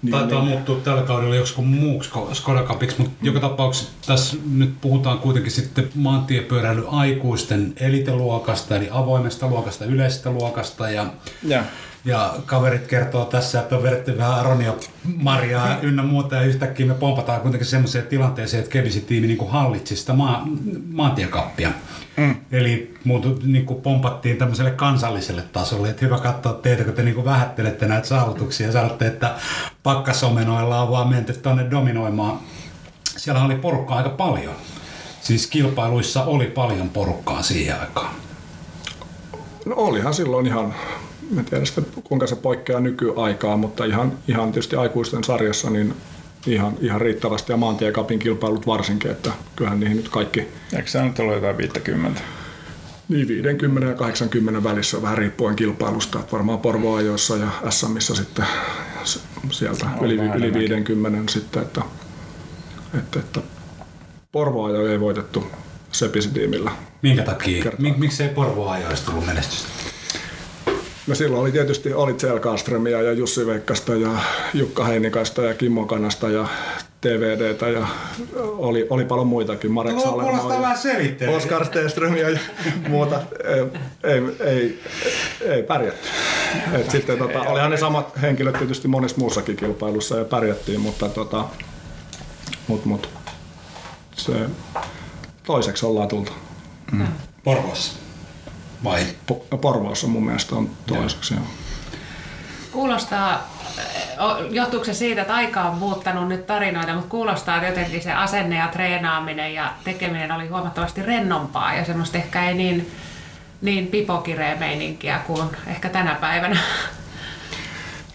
[0.03, 0.49] Niin, Taitaa niin.
[0.49, 5.89] muuttua tällä kaudella joskus muuksi Skoda Cupiksi, mutta joka tapauksessa tässä nyt puhutaan kuitenkin sitten
[5.95, 11.05] maantiepyöräily aikuisten eliteluokasta, eli avoimesta luokasta, yleisestä luokasta ja,
[11.43, 11.63] ja.
[12.05, 14.73] Ja kaverit kertoo tässä, että on vedetty vähän Aronia,
[15.17, 19.95] Mariaa ynnä muuta ja yhtäkkiä me pompataan kuitenkin semmoiseen tilanteeseen, että Kevisi tiimi niin hallitsi
[19.95, 20.47] sitä maa,
[20.91, 21.71] maantiekappia.
[22.17, 22.35] Mm.
[22.51, 27.15] Eli muutu, niin kuin pompattiin tämmöiselle kansalliselle tasolle, että hyvä katsoa teitä, kun te niin
[27.15, 29.35] kuin vähättelette näitä saavutuksia ja sanotte, että
[29.83, 32.39] pakkasomenoilla on vaan menty tuonne dominoimaan.
[33.17, 34.53] Siellä oli porukkaa aika paljon.
[35.21, 38.15] Siis kilpailuissa oli paljon porukkaa siihen aikaan.
[39.65, 40.73] No olihan silloin ihan,
[41.37, 45.93] en tiedä sitä, kuinka se poikkeaa nykyaikaa, mutta ihan, ihan tietysti aikuisten sarjassa niin
[46.47, 50.47] ihan, ihan riittävästi ja maantiekapin kilpailut varsinkin, että kyllähän niihin nyt kaikki...
[50.75, 52.21] Eikö se nyt ole jotain 50?
[53.09, 58.45] Niin 50 ja 80 välissä vähän riippuen kilpailusta, että varmaan Porvoajoissa ja SMissä sitten
[59.51, 61.81] sieltä no, yli, yli 50 sitten, että,
[62.97, 63.39] että, että
[64.31, 65.47] Porvoajo ei voitettu
[65.91, 66.71] Sepisi-tiimillä.
[67.01, 67.71] Minkä takia?
[67.77, 69.92] Mik, miksei Porvoajoista tullut menestystä?
[71.07, 74.09] No silloin oli tietysti oli Selkaströmiä ja Jussi Veikkasta ja
[74.53, 76.47] Jukka Heinikaista ja Kimmo Kanasta ja
[77.01, 77.87] TVDtä ja
[78.39, 79.71] oli, oli paljon muitakin.
[79.71, 79.95] Marek
[80.49, 81.35] vähän selittelee.
[81.35, 82.39] Oskar Stenström ja
[82.89, 83.21] muuta.
[83.43, 83.63] Ei,
[84.03, 84.79] ei, ei,
[85.41, 86.07] ei pärjätty.
[86.73, 91.45] Et sitten tota, olihan ne samat henkilöt tietysti monessa muussakin kilpailussa ja pärjättiin, mutta tota,
[92.67, 93.09] mut, mut,
[94.15, 94.33] se
[95.45, 96.31] toiseksi ollaan tultu.
[96.91, 97.07] Mm.
[97.43, 98.02] Porvoossa
[98.83, 99.05] vai?
[99.31, 101.43] Po- Porvoossa mun mielestä on toiseksi, joo.
[102.71, 103.49] Kuulostaa,
[104.49, 108.55] johtuuko se siitä, että aika on muuttanut nyt tarinoita, mutta kuulostaa, että jotenkin se asenne
[108.55, 112.91] ja treenaaminen ja tekeminen oli huomattavasti rennompaa ja semmoista ehkä ei niin,
[113.61, 116.59] niin pipokireä meininkiä kuin ehkä tänä päivänä.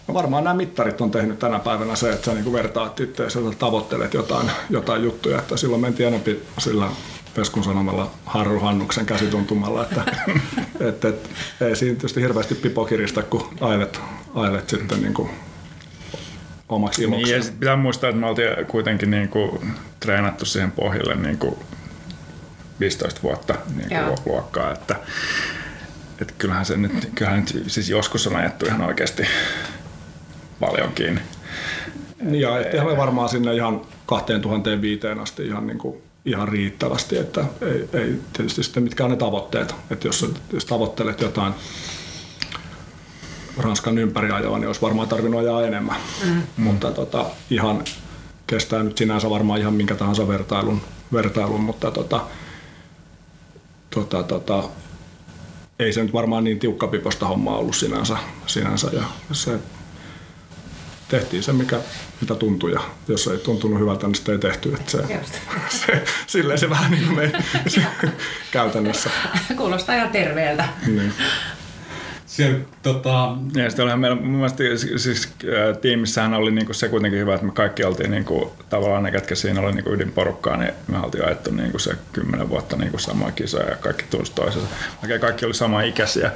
[0.07, 3.29] No varmaan nämä mittarit on tehnyt tänä päivänä se, että sä niin vertaat itse ja
[3.59, 5.39] tavoittelet jotain, jotain juttuja.
[5.39, 6.85] Että silloin mentiin enempi sillä
[7.39, 10.03] Peskun sanomalla Harru Hannuksen käsituntumalla, että
[10.89, 11.29] et, et,
[11.61, 14.01] ei siinä tietysti hirveästi pipokirista, kun ailet,
[14.35, 15.29] ailet sitten niin kuin
[16.69, 17.23] omaksi iloksi.
[17.23, 21.55] Niin, ja pitää muistaa, että me oltiin kuitenkin niin kuin treenattu siihen pohjalle niin kuin
[22.79, 24.95] 15 vuotta niin kuin luokkaa, että,
[26.21, 29.23] että kyllähän se nyt, kyllähän nyt siis joskus on ajettu ihan oikeasti
[30.59, 31.21] paljon kiinni.
[32.21, 37.89] Niin ja eihän varmaan sinne ihan 2005 asti ihan niin kuin ihan riittävästi, että ei,
[37.93, 39.75] ei tietysti sitten mitkä on ne tavoitteet.
[39.91, 41.53] Että jos, jos tavoittelet jotain
[43.57, 45.95] Ranskan ympäriajoa, niin olisi varmaan tarvinnut ajaa enemmän.
[46.25, 46.41] Mm.
[46.57, 47.83] Mutta tota, ihan
[48.47, 50.81] kestää nyt sinänsä varmaan ihan minkä tahansa vertailun,
[51.13, 52.21] vertailun mutta tota,
[53.89, 54.63] tota, tota,
[55.79, 59.59] ei se nyt varmaan niin tiukkapiposta hommaa ollut sinänsä, sinänsä ja se
[61.07, 61.79] tehtiin se, mikä,
[62.21, 62.71] mitä tuntui.
[62.71, 64.73] Ja jos ei tuntunut hyvältä, niin sitä ei tehty.
[64.73, 64.97] Että se,
[65.85, 67.31] se, silleen se vähän niin kuin me
[68.51, 69.09] käytännössä.
[69.57, 70.69] Kuulostaa ihan terveeltä.
[70.87, 71.13] Niin.
[72.29, 73.35] Siellä, tota...
[73.55, 74.63] Ja sitten olihan meillä, mun mielestä
[74.97, 79.11] siis, äh, tiimissähän oli niinku se kuitenkin hyvä, että me kaikki oltiin niinku, tavallaan ne,
[79.11, 83.31] ketkä siinä oli niinku ydinporukkaa, niin me oltiin ajettu niinku se kymmenen vuotta niinku samaa
[83.31, 84.67] kisoja ja kaikki tunsi toisensa.
[85.01, 86.31] Vaikka kaikki oli sama ikäisiä,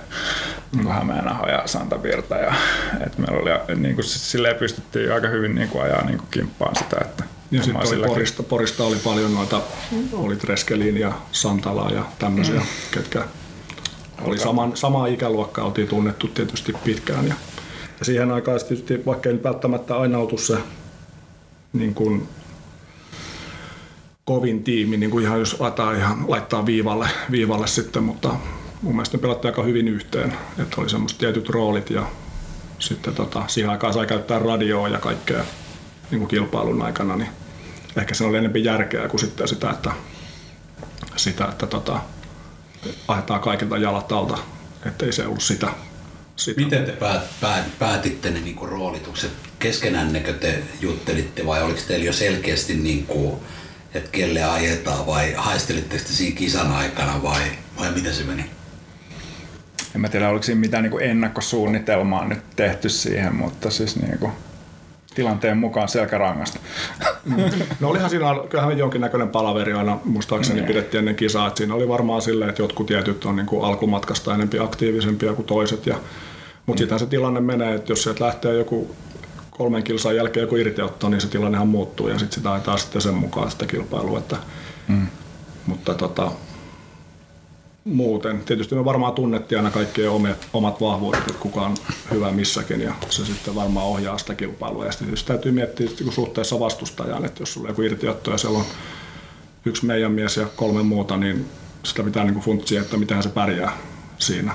[0.76, 0.88] mm.
[0.88, 2.36] Hämeenaho ja Santa Virta.
[2.36, 2.54] Ja,
[3.06, 7.64] et meillä oli, niinku, silleen pystyttiin aika hyvin niinku ajaa niinku kimppaan sitä, että ja
[7.64, 9.62] sitten oli Porista, Porista oli paljon noita,
[10.14, 12.66] oli Treskelin ja Santalaa ja tämmöisiä, mm.
[12.92, 13.24] ketkä
[14.22, 17.28] oli saman, samaa ikäluokkaa, oltiin tunnettu tietysti pitkään.
[17.28, 17.36] Ja,
[18.00, 20.58] ja siihen aikaan tietysti, vaikka ei välttämättä aina oltu se
[21.74, 22.28] niin kuin,
[24.26, 28.36] kovin tiimi, niin kuin ihan jos laittaa, ihan, laittaa viivalle, viivalle sitten, mutta
[28.82, 30.34] mun mielestä ne pelattiin aika hyvin yhteen.
[30.60, 32.06] Että oli semmoiset tietyt roolit ja
[32.80, 35.44] sitten tota, siihen aikaan sai käyttää radioa ja kaikkea
[36.12, 37.30] niin kuin kilpailun aikana, niin
[37.98, 39.92] ehkä se oli enemmän järkeä kuin sitten sitä, että,
[41.16, 42.00] sitä, että tota,
[43.08, 44.38] ajetaan kaikilta jalat alta,
[44.86, 45.68] ettei se ollut sitä.
[46.36, 46.62] sitä.
[46.62, 49.32] Miten te päät, päät, päätitte ne niin roolitukset?
[49.60, 53.36] Keskenännekö te juttelitte vai oliko teillä jo selkeästi, niin kuin,
[53.94, 57.42] että kelle ajetaan vai haistelitteko te siinä kisan aikana vai,
[57.80, 58.46] vai miten se meni?
[59.96, 64.32] En mä tiedä, oliko siinä mitään niin ennakkosuunnitelmaa nyt tehty siihen, mutta siis niin kuin,
[65.16, 66.60] tilanteen mukaan selkärangasta.
[67.80, 70.68] No olihan siinä, kyllähän jonkinnäköinen palaveri aina muistaakseni mm.
[70.68, 74.34] pidettiin ennen kisaa, että siinä oli varmaan silleen, että jotkut tietyt on niin kuin alkumatkasta
[74.34, 75.86] enempi aktiivisempia kuin toiset.
[75.86, 75.96] Ja,
[76.66, 76.84] mutta mm.
[76.84, 78.96] sittenhän se tilanne menee, että jos sieltä lähtee joku
[79.52, 83.14] kolmen kilsan jälkeen joku irtiotto, niin se tilannehan muuttuu ja sitten sitä ajetaan sitten sen
[83.14, 84.18] mukaan sitä kilpailua.
[84.18, 84.38] Että,
[84.88, 85.08] mm.
[85.66, 86.32] Mutta tota,
[87.86, 88.44] muuten.
[88.44, 91.78] Tietysti me varmaan tunnettiin aina kaikkien omat, omat vahvuudet, että kuka on
[92.12, 94.86] hyvä missäkin ja se sitten varmaan ohjaa sitä kilpailua.
[94.86, 98.32] Ja sitten tietysti täytyy miettiä että kun suhteessa vastustajaan, että jos sulla on joku irtiotto
[98.32, 98.66] ja siellä on
[99.66, 101.46] yksi meidän mies ja kolme muuta, niin
[101.84, 103.78] sitä pitää niin funtsia, että miten se pärjää
[104.18, 104.54] siinä,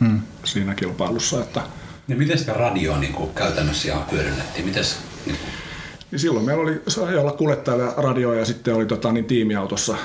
[0.00, 0.20] hmm.
[0.44, 1.40] siinä kilpailussa.
[1.40, 1.62] Että,
[2.08, 4.66] ja miten sitä radioa niin kuin käytännössä ihan hyödynnettiin?
[4.66, 5.50] Mites, niin kuin...
[6.10, 9.96] niin silloin meillä oli, sai olla kuljettajalla radio ja sitten oli tota, niin tiimiautossa,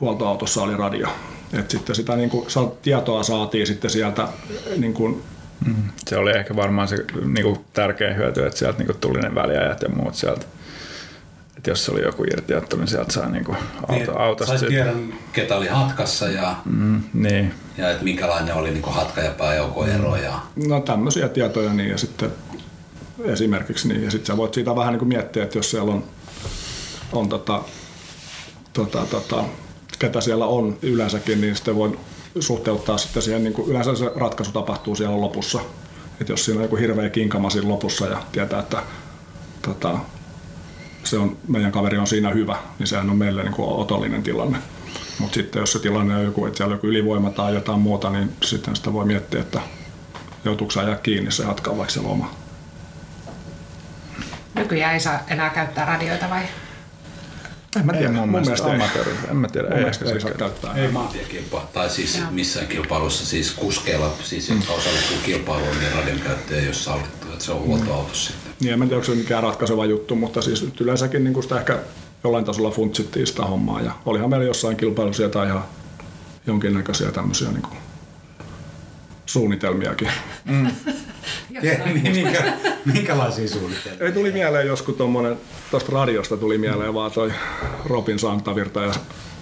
[0.00, 1.08] huoltoautossa oli radio.
[1.52, 2.46] Et sitten sitä niin kuin,
[2.82, 4.28] tietoa saatiin sitten sieltä
[4.76, 5.22] niin kuin,
[5.66, 5.74] mm.
[6.08, 9.34] Se oli ehkä varmaan se niin kuin, tärkein hyöty, että sieltä niin kuin, tuli ne
[9.34, 10.46] väliajat ja muut sieltä.
[11.58, 14.58] Et jos oli joku irtiotto, niin sieltä sai niin kuin, auto, niin, autosta.
[14.58, 17.54] Sai tiedon, ketä oli hatkassa ja, mm, niin.
[17.78, 20.16] ja että minkälainen oli niin kuin, hatka- ja pääjoukoero.
[20.16, 20.40] Ja...
[20.66, 22.30] No tämmöisiä tietoja niin ja sitten
[23.24, 24.04] esimerkiksi niin.
[24.04, 26.04] Ja sitten sä voit siitä vähän niin kuin miettiä, että jos siellä on,
[27.12, 27.62] on tota,
[28.72, 29.44] tota, tota,
[30.00, 31.98] ketä siellä on yleensäkin, niin sitten voi
[32.40, 35.60] suhteuttaa sitten siihen, niin kuin yleensä se ratkaisu tapahtuu siellä lopussa.
[36.20, 38.82] että jos siinä on joku hirveä kinkama siinä lopussa ja tietää, että
[39.62, 39.98] tota,
[41.04, 44.58] se on, meidän kaveri on siinä hyvä, niin sehän on meille niin kuin otollinen tilanne.
[45.18, 48.10] Mutta sitten jos se tilanne on joku, että siellä on joku ylivoima tai jotain muuta,
[48.10, 49.60] niin sitten sitä voi miettiä, että
[50.44, 52.34] joutuuko ajaa kiinni se jatkaa vaikka se loma.
[54.54, 56.42] Nykyään ei saa enää käyttää radioita vai?
[57.76, 59.18] En mä tiedä, ei mun, mun mielestä, mielestä amatööri.
[59.30, 60.74] En mä tiedä, mun ei ehkä ei saa käyttää.
[60.76, 62.30] Ei maantiekilpa, tai siis Joo.
[62.30, 67.44] missään kilpailussa, siis kuskeilla, siis jotka osallistuu kilpailuun, niin radion käyttö ei ole sallittu, että
[67.44, 68.52] se on huoltoautossa sitten.
[68.60, 71.78] Niin, en tiedä, onko se mikään ratkaiseva juttu, mutta siis nyt yleensäkin niin sitä ehkä
[72.24, 73.80] jollain tasolla funtsittiin sitä hommaa.
[73.80, 75.64] Ja olihan meillä jossain kilpailussa jotain ihan
[76.46, 77.78] jonkinnäköisiä tämmöisiä niin kuin
[79.26, 80.08] suunnitelmiakin.
[80.44, 80.66] Mm.
[82.02, 82.52] Minkä,
[82.84, 84.06] minkälaisia suunnitelmia?
[84.06, 85.36] Ei tuli mieleen joskus tuommoinen,
[85.70, 87.32] tuosta radiosta tuli mieleen vaan toi
[87.84, 88.92] Robin Santavirta ja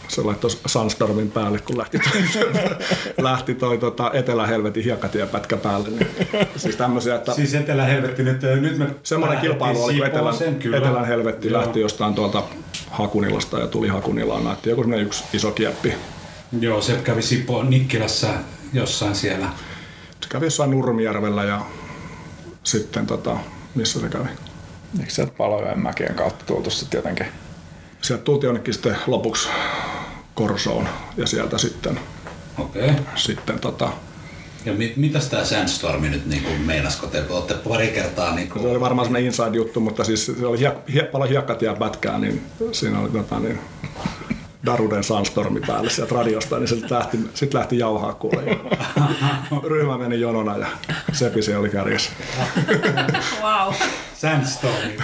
[0.08, 2.48] se laittoi Sunstormin päälle, kun lähti toi,
[3.30, 5.88] lähti toi tota, Etelä-Helvetin hiekkatiepätkä päälle.
[5.88, 6.08] Niin,
[6.56, 7.34] siis tämmöisiä, että...
[7.34, 10.34] Siis Etelä-Helvetti nyt, nyt me Semmoinen kilpailu oli, kun Etelän,
[10.74, 11.60] Etelän Helvetti Joo.
[11.60, 12.42] lähti jostain tuolta
[12.90, 14.44] Hakunilasta ja tuli Hakunilaan.
[14.44, 15.94] Näytti joku semmoinen yksi iso kieppi.
[16.60, 18.28] Joo, se kävi Sipo Nikkilässä
[18.72, 19.48] jossain siellä.
[20.20, 21.60] Se kävi jossain Nurmijärvellä ja
[22.68, 23.36] sitten tota,
[23.74, 24.28] missä se kävi?
[24.98, 27.26] Eikö sieltä Palojoen mäkien kautta tultu sitten jotenkin?
[28.02, 29.48] Sieltä tultiin jonnekin sitten lopuksi
[30.34, 32.00] Korsoon ja sieltä sitten,
[32.58, 32.90] okay.
[33.14, 33.92] sitten tota,
[34.64, 37.06] ja mit, mitäs tämä Sandstormi nyt niin kuin meinasko?
[37.06, 38.34] Te olette pari kertaa...
[38.34, 38.62] Niin kuin...
[38.62, 42.42] Se oli varmaan semmoinen inside-juttu, mutta siis se oli hiek, hiek, paljon hiekkatia pätkää, niin
[42.72, 43.58] siinä oli tota, niin,
[44.66, 48.58] Daruden Sandstormi päälle sieltä radiosta, niin sitten lähti, sit lähti jauhaa kuule.
[49.70, 50.66] Ryhmä meni jonona ja
[51.12, 52.10] Sepi se oli kärjessä.
[53.42, 53.74] wow.
[54.14, 54.96] Sandstormi.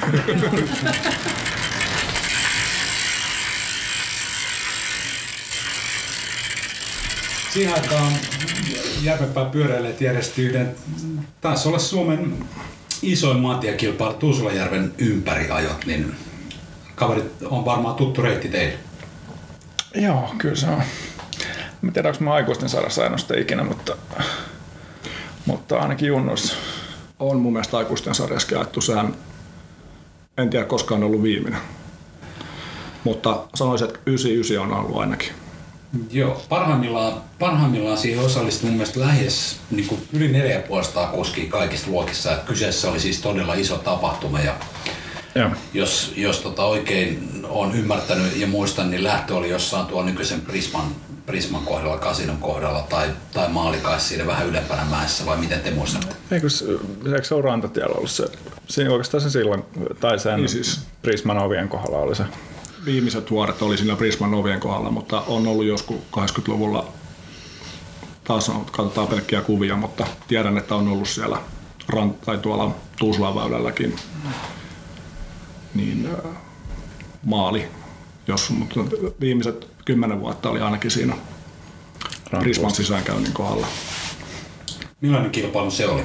[7.51, 8.13] Siihen aikaan
[9.03, 10.75] Järvenpää pyöräilijät järjesti yhden,
[11.41, 12.37] taisi olla Suomen
[13.03, 16.15] isoin maantiekilpailu Tuusulajärven ympäriajot, niin
[16.95, 18.79] kaverit on varmaan tuttu reitti teille.
[19.95, 20.83] Joo, kyllä se on.
[21.83, 23.97] Mä tiedä, onko mä aikuisten sarjassa ennuste ikinä, mutta,
[25.47, 26.55] mutta ainakin junnoissa.
[27.19, 28.81] On mun mielestä aikuisten sarjassa käytetty.
[28.81, 29.15] Sehän
[30.39, 31.61] en tiedä koskaan ollut viimeinen.
[33.05, 35.29] Mutta sanoisin, että 99 on ollut ainakin.
[36.11, 42.33] Joo, parhaimmillaan, parhaimmillaan siihen osallistui mun mielestä lähes niin kuin yli 4500 kuskia kaikissa luokissa.
[42.33, 44.55] Että kyseessä oli siis todella iso tapahtuma ja
[45.35, 45.51] Joo.
[45.75, 50.85] Jos, jos tota oikein on ymmärtänyt ja muistan, niin lähtö oli jossain tuo nykyisen Prisman,
[51.27, 56.15] Prisman kohdalla, Kasinon kohdalla tai, tai Maalikais siinä vähän ylempänä mäessä, vai miten te muistatte?
[56.31, 56.47] Eikö,
[57.07, 58.25] eikö se ole rantatiellä ollut se?
[58.67, 59.65] Siinä oikeastaan se silloin,
[60.01, 62.25] tai sen niin siis, Prisman ovien kohdalla oli se.
[62.85, 66.93] Viimeiset vuodet oli siinä Prisman ovien kohdalla, mutta on ollut joskus 80-luvulla
[68.25, 71.39] taas on, katsotaan pelkkiä kuvia, mutta tiedän, että on ollut siellä
[71.89, 73.97] rant, tai tuolla Tuusulan väylälläkin
[75.75, 76.09] niin
[77.23, 77.69] maali,
[78.27, 78.81] jos, mutta
[79.21, 81.17] viimeiset kymmenen vuotta oli ainakin siinä
[82.39, 83.67] Prisman sisäänkäynnin kohdalla.
[85.01, 86.03] Millainen kilpailu se oli?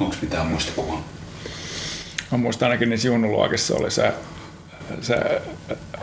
[0.00, 1.02] Onko mitään muistikuvaa?
[2.32, 4.12] Mä muistan ainakin niin junnuluokissa oli se,
[5.00, 5.42] se,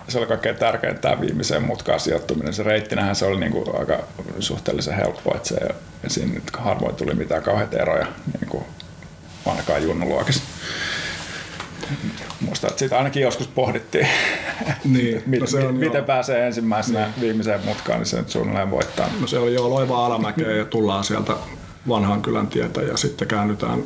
[0.08, 2.54] se oli kaikkein tärkein tämä viimeiseen mutkaan sijoittuminen.
[2.54, 4.00] Se reittinähän se oli niinku aika
[4.40, 5.58] suhteellisen helppo, että se,
[6.08, 8.08] siinä harvoin tuli mitään kauheita eroja
[8.40, 8.66] niinku,
[9.46, 10.44] ainakaan junnuluokissa.
[12.40, 14.08] Muista, että siitä ainakin joskus pohdittiin,
[14.86, 16.04] niin, miten, no se on miten jo...
[16.06, 17.22] pääsee ensimmäisenä niin.
[17.22, 19.10] viimeiseen mutkaan, niin se nyt suunnilleen voittaa.
[19.22, 21.34] No se oli jo loiva alamäkeä ja tullaan sieltä
[21.88, 23.84] vanhan kylän tietä ja sitten käännytään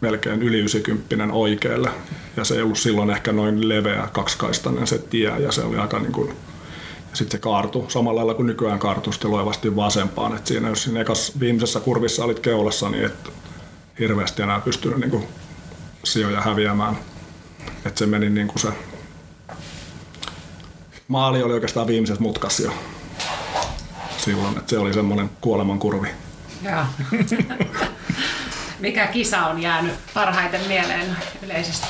[0.00, 1.90] melkein yli 90 oikealle.
[2.36, 5.98] Ja se ei ollut silloin ehkä noin leveä kaksikaistainen se tie ja se oli aika
[5.98, 6.36] niin kuin,
[7.12, 10.36] sitten se kaartui samalla lailla kuin nykyään sitten loivasti vasempaan.
[10.36, 13.32] Et siinä jos siinä ekas viimeisessä kurvissa olit keulassa, niin et
[13.98, 15.24] hirveästi enää pystynyt niin kuin
[16.04, 16.98] sijoja häviämään.
[17.86, 18.68] Et se meni niin kuin se
[21.08, 22.72] maali oli oikeastaan viimeisessä mutkassa jo
[24.16, 26.08] silloin, että se oli semmoinen kuolemankurvi.
[26.62, 26.84] Joo.
[28.80, 31.86] Mikä kisa on jäänyt parhaiten mieleen yleisesti?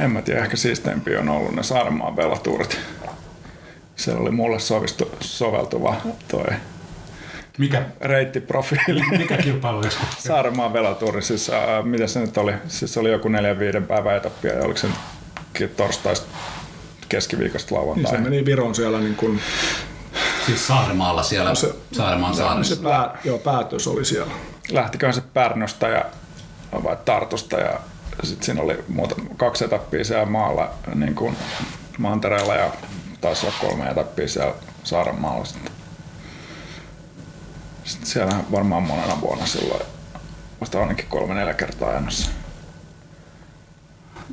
[0.00, 2.80] En mä tiedä, ehkä siisteimpi on ollut ne Saarenmaan velatuurit.
[3.96, 5.96] Se oli mulle sovistu, soveltuva
[6.28, 6.46] toi
[7.58, 9.02] Mikä, reittiprofiili.
[9.18, 9.98] mikä kilpailu olisi?
[10.18, 12.52] Saarenmaan velatuuri, siis äh, mitä se nyt oli?
[12.68, 14.88] Siis se oli joku neljän viiden päivän etappia ja oliko se
[15.76, 16.26] torstaista
[17.08, 18.12] keskiviikosta Niin lauantai?
[18.12, 19.40] se meni Viron siellä niin kuin,
[20.46, 22.76] Siis Saaremaalla siellä, se- Saaremaan se saaressa.
[22.76, 24.32] pää, joo, päätös oli siellä.
[24.70, 26.04] lähtiköhän se Pärnöstä ja
[26.84, 27.80] vai Tartusta ja
[28.22, 31.36] sitten siinä oli muuta, kaksi etappia siellä maalla niin kuin
[31.98, 32.70] Mantereella ja
[33.20, 35.72] taisi olla kolme etappia siellä Saarenmaalla sitten.
[37.88, 39.82] Sitten siellä varmaan monena vuonna silloin
[40.60, 42.30] vasta ainakin kolme neljä kertaa ajannossa.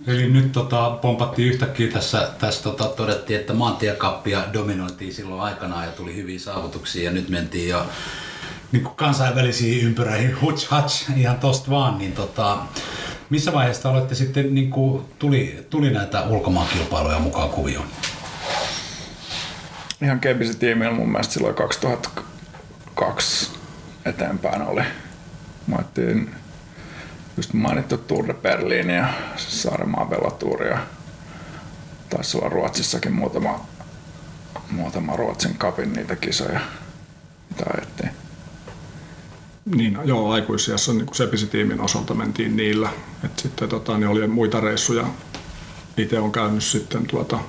[0.07, 5.91] Eli nyt tota, pompattiin yhtäkkiä tässä, tässä tota, todettiin, että maantiekappia dominoitiin silloin aikanaan ja
[5.91, 7.85] tuli hyviä saavutuksia ja nyt mentiin jo
[8.71, 12.57] niin kuin kansainvälisiin ympyröihin, huts hats, ihan tosta vaan, niin tota,
[13.29, 17.87] missä vaiheessa olette sitten, niin kuin, tuli, tuli näitä ulkomaankilpailuja mukaan kuvioon?
[20.01, 21.55] Ihan Kebisi tiimillä mun mielestä silloin
[22.95, 23.51] 2002
[24.05, 24.81] eteenpäin oli.
[25.67, 26.35] Mä ajattelin
[27.37, 30.77] just mainittu Tour de Berlin ja Saaremaan velatuuri ja
[32.09, 33.65] taisi olla Ruotsissakin muutama,
[34.71, 36.59] muutama Ruotsin kapin niitä kisoja,
[37.49, 38.11] mitä ajettiin.
[39.75, 42.89] Niin, joo, aikuisiassa niin Sepisi-tiimin osalta mentiin niillä.
[43.23, 45.07] Et sitten tota, niin oli muita reissuja.
[45.97, 47.39] Itse on käynyt sitten tuota,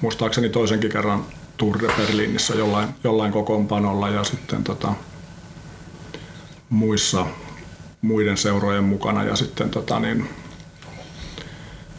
[0.00, 1.24] muistaakseni toisenkin kerran
[1.56, 4.92] Tour de Berlinissä jollain, jollain kokoonpanolla ja sitten tota,
[6.70, 7.26] muissa
[8.02, 10.28] muiden seurojen mukana ja sitten tota, niin,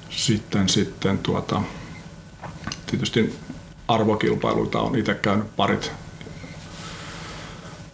[0.10, 1.62] sitten, sitten tuota,
[2.86, 3.36] tietysti
[3.88, 5.92] arvokilpailuita on itse käynyt parit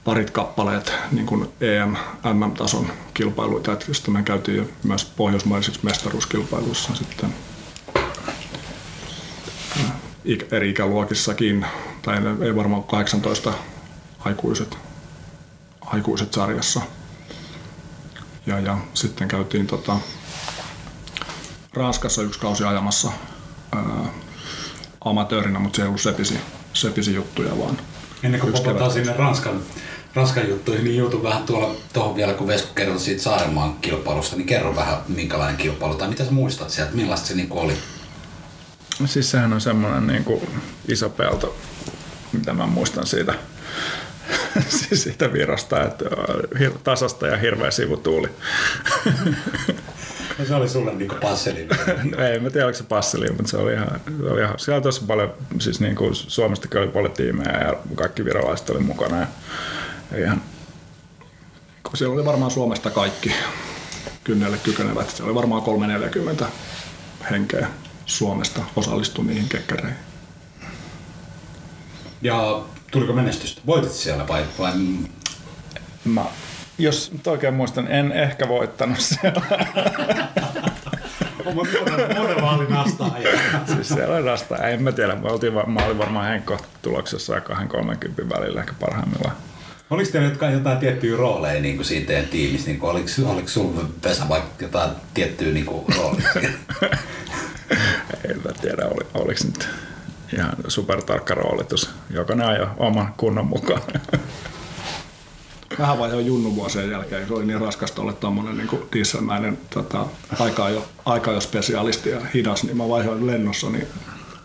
[0.04, 1.95] parit kappaleet niin kuin EM,
[2.34, 7.34] MM-tason kilpailuita, että sitten me käytiin myös pohjoismaisissa mestaruuskilpailuissa sitten
[10.52, 11.65] eri ikäluokissakin,
[12.02, 13.54] tai ei- varmaan 18
[14.20, 14.78] aikuiset,
[15.82, 16.82] aikuiset sarjassa.
[18.46, 19.96] Ja, ja sitten käytiin tota,
[21.74, 23.12] Ranskassa yksi kausi ajamassa
[23.76, 23.82] ää,
[25.06, 26.39] amatöörinä, mutta se ei ollut sepisi,
[26.74, 27.78] sepisi juttuja, vaan
[28.24, 29.62] Ennen kuin popataan sinne Ranskan,
[30.13, 34.48] Ranskan juttuihin, niin Juutu vähän tuolla tuohon vielä, kun Vesku kertoi siitä Saaremaan kilpailusta, niin
[34.48, 37.74] kerro vähän minkälainen kilpailu, tai mitä sä muistat sieltä, millaista se niin oli?
[39.06, 40.50] Siis sehän on semmoinen niin kuin
[40.88, 41.58] iso pelto,
[42.34, 43.34] mitä mä muistan siitä,
[44.88, 46.06] siis siitä virasta, että
[46.56, 48.30] hir- tasasta ja hirveä sivutuuli.
[50.40, 51.68] no se oli sulle niin kuin passeli.
[52.32, 54.84] Ei, mä tiedä, oliko se passeli, mutta se oli ihan, se oli ihan siellä oli
[54.84, 59.28] tosi paljon, siis niin kuin Suomestakin oli paljon tiimejä ja kaikki virolaiset oli mukana ja,
[60.12, 60.42] ja ihan
[61.96, 63.34] siellä oli varmaan Suomesta kaikki
[64.24, 65.10] kynnelle kykenevät.
[65.10, 66.46] Se oli varmaan 340
[67.32, 67.68] henkeä
[68.10, 69.98] Suomesta osallistui niihin kekkereihin.
[72.22, 73.62] Ja tuliko menestystä?
[73.65, 74.74] Voitit siellä vai, vai
[76.06, 76.26] Mä,
[76.78, 79.41] jos nyt oikein muistan, en ehkä voittanut siellä.
[82.19, 83.15] Monella oli nastaa.
[83.76, 84.58] siis siellä oli rasta.
[84.58, 89.36] En mä tiedä, mä, oltiin, mä olin varmaan Henkko tuloksessa ja 2-30 välillä ehkä parhaimmillaan.
[89.89, 91.62] Oliko teillä jotka- jotain tiettyjä rooleja?
[91.62, 95.65] Niin kuin siinä teidän tiimissä, niin kuin, oliko, oliko sulla Vesa vaikka jotain tiettyä niin
[95.65, 96.30] kuin, roolia?
[98.30, 99.69] En mä tiedä, oli, oliko nyt
[100.34, 101.89] ihan supertarkka roolitus.
[102.10, 103.82] Jokainen ajoi oman kunnon mukaan.
[105.80, 110.06] Vähän vaihoin junnu vuosien jälkeen, se oli niin raskasta olla tommonen niin dieselmäinen tota,
[110.39, 113.88] aika jo, aika jo spesialisti ja hidas, niin mä vaihoin lennossa niin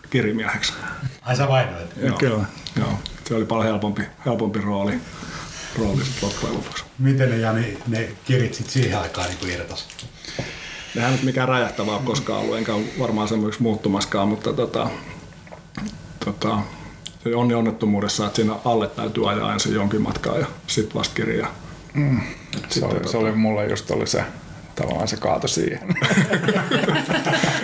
[0.09, 0.73] kirimieheksi.
[1.21, 1.89] Ai sä vaihdoit.
[2.01, 2.17] Joo.
[2.17, 2.45] Kyllä.
[2.79, 4.93] Joo, se oli paljon helpompi, helpompi rooli,
[5.79, 6.83] rooli loppujen lopuksi.
[6.99, 9.87] Miten ne, Jani, ne kirit sit siihen aikaan niin irtos?
[10.95, 14.89] Nehän nyt mikään räjähtävää ole koskaan ollut, enkä varmaan semmoiksi muuttumaskaan, mutta tota,
[16.25, 16.59] tota,
[17.23, 21.55] se onni onnettomuudessa, että siinä alle täytyy ajaa ensin jonkin matkaa ja sitten vasta kirjaa.
[22.69, 24.23] Se oli, se oli mulla just oli se,
[24.75, 25.79] tavallaan se kaato siihen.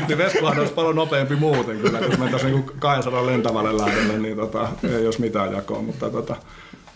[0.07, 4.67] Niin Veskuhan olisi paljon nopeampi muuten kyllä, jos mentäisiin niin 200 lentävälle lähdölle, niin tota,
[4.97, 6.35] ei olisi mitään jakoa, mutta tota,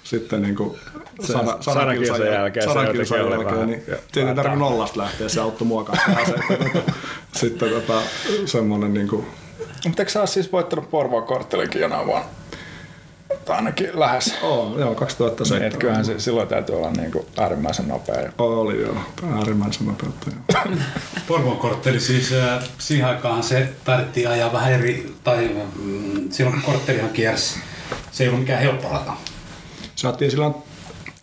[0.03, 0.79] sitten niin kuin
[1.19, 4.99] sada, sadan kilsan jälkeen se sadan jotenkin kilsan jälkeen, vähän- niin siitä ei tarvitse nollasta
[4.99, 6.05] lähteä, se auttoi mua kanssa.
[6.11, 6.91] Tota,
[7.33, 8.01] sitten tota,
[8.45, 9.25] semmoinen niin kuin,
[9.87, 12.25] Mutta eikö sä ole siis voittanut Porvoon korttelinkin jonain vuonna?
[13.45, 14.35] Tai ainakin lähes.
[14.41, 15.59] Oo, joo, 2007.
[15.61, 18.31] Niin, että kyllähän se, silloin täytyy olla niin kuin äärimmäisen nopea.
[18.37, 18.95] Oli joo,
[19.37, 20.31] äärimmäisen nopeutta.
[21.27, 27.09] Porvon kortteli siis, äh, siihen aikaan se taidettiin ajaa vähän eri, tai mm, silloin korttelihan
[27.09, 27.59] kiersi,
[28.11, 29.13] se ei ollut mikään helppo rata.
[29.95, 30.55] Saatiin silloin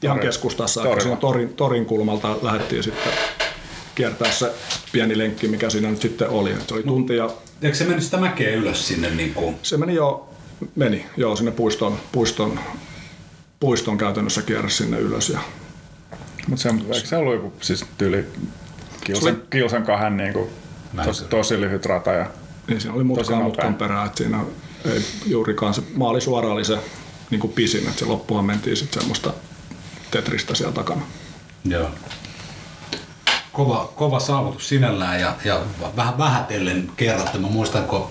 [0.02, 0.94] ihan Tori- keskustassa, Torilla.
[0.94, 3.12] aika siinä torin, torin kulmalta lähdettiin sitten
[3.94, 4.52] kiertää se
[4.92, 6.54] pieni lenkki, mikä siinä nyt sitten oli.
[6.66, 7.30] Se oli tunti ja
[7.62, 10.28] Eikö se mennyt sitä mäkeä ylös sinne niin kuin, se meni jo,
[10.76, 12.60] meni joo sinne puiston, puiston,
[13.60, 15.28] puiston käytännössä kierräsi sinne ylös.
[15.28, 15.38] Ja
[16.48, 18.26] Mutta se, eikö se ollut joku siis tyyli
[19.04, 20.50] kilsan, Se oli- kilsan kahden niin kuin,
[21.04, 22.26] tos, tosi lyhyt rata ja
[22.68, 23.44] niin siinä oli Tosi mutkaa nopea.
[23.48, 24.40] mutkan perään, että siinä
[24.84, 26.78] ei juurikaan se maali suora oli se
[27.30, 29.32] niin kuin pisin, että se loppuun mentiin sitten semmoista
[30.10, 31.02] tetristä siellä takana.
[31.64, 31.88] Joo.
[33.52, 35.60] Kova, kova saavutus sinällään ja, ja
[35.96, 37.38] vähän vähätellen kerrotte.
[37.38, 38.08] Mä muistan, kun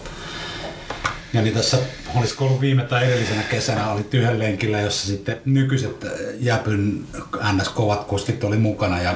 [1.33, 1.77] ja niin tässä
[2.15, 7.07] olisiko ollut viime tai edellisenä kesänä oli yhden lenkillä, jossa sitten nykyiset äh, Jäpyn
[7.53, 7.69] ns.
[7.69, 9.15] kovat kuskit oli mukana ja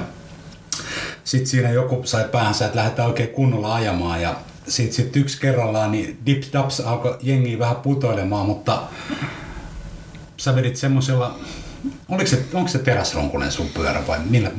[1.24, 4.36] sitten siinä joku sai päänsä, että lähdetään oikein kunnolla ajamaan ja
[4.68, 8.82] sitten sit yksi kerrallaan niin dips daps alkoi jengi vähän putoilemaan, mutta
[10.38, 11.40] sä vedit semmoisella,
[12.10, 14.52] oliko se, onko se teräsronkunen sun pyörä vai millä?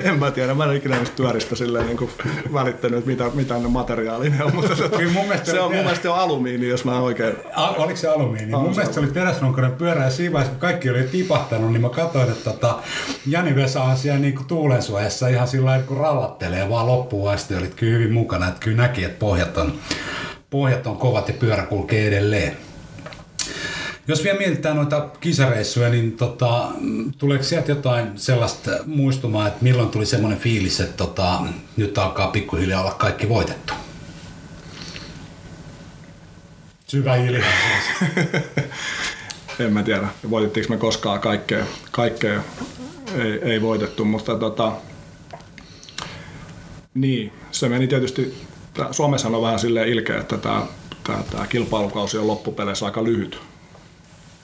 [0.00, 2.10] en mä tiedä, mä en ikinä niistä pyöristä silleen niin kuin
[2.52, 6.08] välittänyt, mitä, mitä ne materiaali ne on, mutta tota, Kyllä mun se on mun mielestä
[6.08, 7.34] jo alumiini, jos mä oikein...
[7.54, 8.50] A, oliko se alumiini?
[8.50, 11.82] Mun se mielestä se oli teräsronkoinen pyörä ja siinä vaiheessa, kun kaikki oli tipahtanut, niin
[11.82, 12.78] mä katsoin, että tota,
[13.26, 17.54] Jani Vesa on siellä niinku tuulensuojassa ihan sillä lailla, kun rallattelee vaan loppuun asti.
[17.54, 19.72] Olit kyllä hyvin mukana, että kyllä näki, että pohjat on,
[20.50, 22.56] pohjat on kovat ja pyörä kulkee edelleen.
[24.08, 26.68] Jos vielä mietitään noita kisareissuja, niin tota,
[27.18, 31.40] tuleeko sieltä jotain sellaista muistumaa, että milloin tuli semmoinen fiilis, että tota,
[31.76, 33.72] nyt alkaa pikkuhiljaa olla kaikki voitettu?
[36.86, 37.52] Syvä hiljaisuus.
[39.58, 42.40] En mä tiedä, voitettiinko me koskaan kaikkea, kaikkea
[43.18, 44.72] ei, ei voitettu, mutta tota,
[46.94, 48.34] niin, se meni tietysti,
[48.90, 50.66] Suomessa on vähän silleen ilkeä, että tämä
[51.04, 53.40] tää, tää kilpailukausi on loppupeleissä aika lyhyt.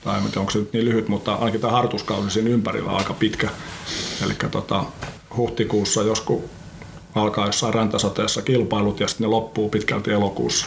[0.04, 2.98] Tai en tiedä, onko se nyt niin lyhyt, mutta ainakin tämä hartuskausi siinä ympärillä on
[2.98, 3.50] aika pitkä.
[4.24, 4.84] Eli tota,
[5.36, 6.40] huhtikuussa joskus
[7.14, 10.66] alkaa jossain räntäsateessa kilpailut ja sitten ne loppuu pitkälti elokuussa.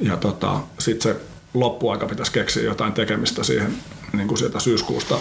[0.00, 1.20] Ja tota, sitten se
[1.54, 3.74] loppuaika pitäisi keksiä jotain tekemistä siihen
[4.12, 5.18] niin kuin sieltä syyskuusta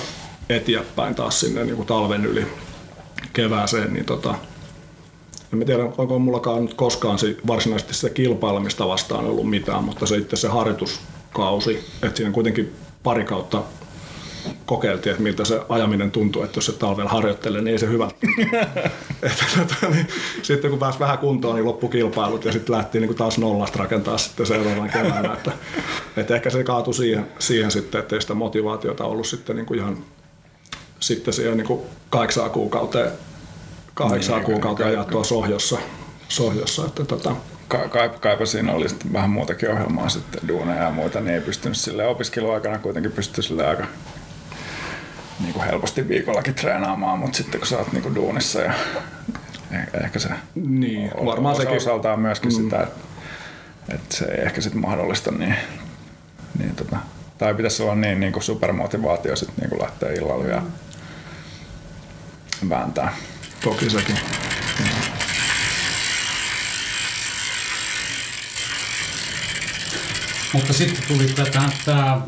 [0.50, 2.46] eteenpäin taas sinne niin kuin talven yli
[3.34, 4.36] kevääseen, niin tota,
[5.54, 10.18] en tiedä, onko mullakaan nyt koskaan se, varsinaisesti sitä kilpailemista vastaan ollut mitään, mutta se
[10.18, 10.48] itse se
[11.34, 13.64] harjoituskausi, että siinä kuitenkin pari kautta
[14.66, 18.16] kokeiltiin, että miltä se ajaminen tuntuu, että jos se talvella harjoittelee, niin ei se hyvältä.
[19.24, 20.08] että, tota, niin,
[20.42, 24.18] sitten kun pääsi vähän kuntoon, niin loppu kilpailut ja sitten lähtiin niin taas nollasta rakentaa
[24.18, 25.34] sitten seuraavana keväänä.
[25.34, 25.52] Että,
[26.18, 29.80] että ehkä se kaatui siihen, siihen sitten, että ei sitä motivaatiota ollut sitten niin kuin
[29.80, 29.98] ihan
[31.00, 33.12] sitten siihen niin kuin kahdeksaa kuukauteen,
[33.94, 35.78] kahdeksaa Niin, kuukauteen ajattua sohjossa.
[36.30, 37.36] sohjossa että tota,
[37.70, 41.42] ka- kai, kaipa siinä oli sitten vähän muutakin ohjelmaa sitten, duuneja ja muita, niin ei
[41.42, 43.86] pystynyt sille opiskeluaikana kuitenkin pystyi sille aika
[45.40, 48.74] niin kuin helposti viikollakin treenaamaan, mutta sitten kun sä oot niin kuin duunissa ja
[49.72, 52.64] eh- ehkä se niin, varmaan osa- sekin osaltaan myöskin mm.
[52.64, 53.00] sitä, että,
[53.90, 55.56] että se ei ehkä sitten mahdollista niin,
[56.60, 56.98] niin tota,
[57.38, 60.62] tai pitäisi olla niin, niin kuin supermotivaatio sitten niin kuin lähteä illalla vielä
[62.70, 63.14] vääntää.
[63.64, 64.16] toki sekin.
[70.54, 72.22] Mutta sitten tuli tätä, tämä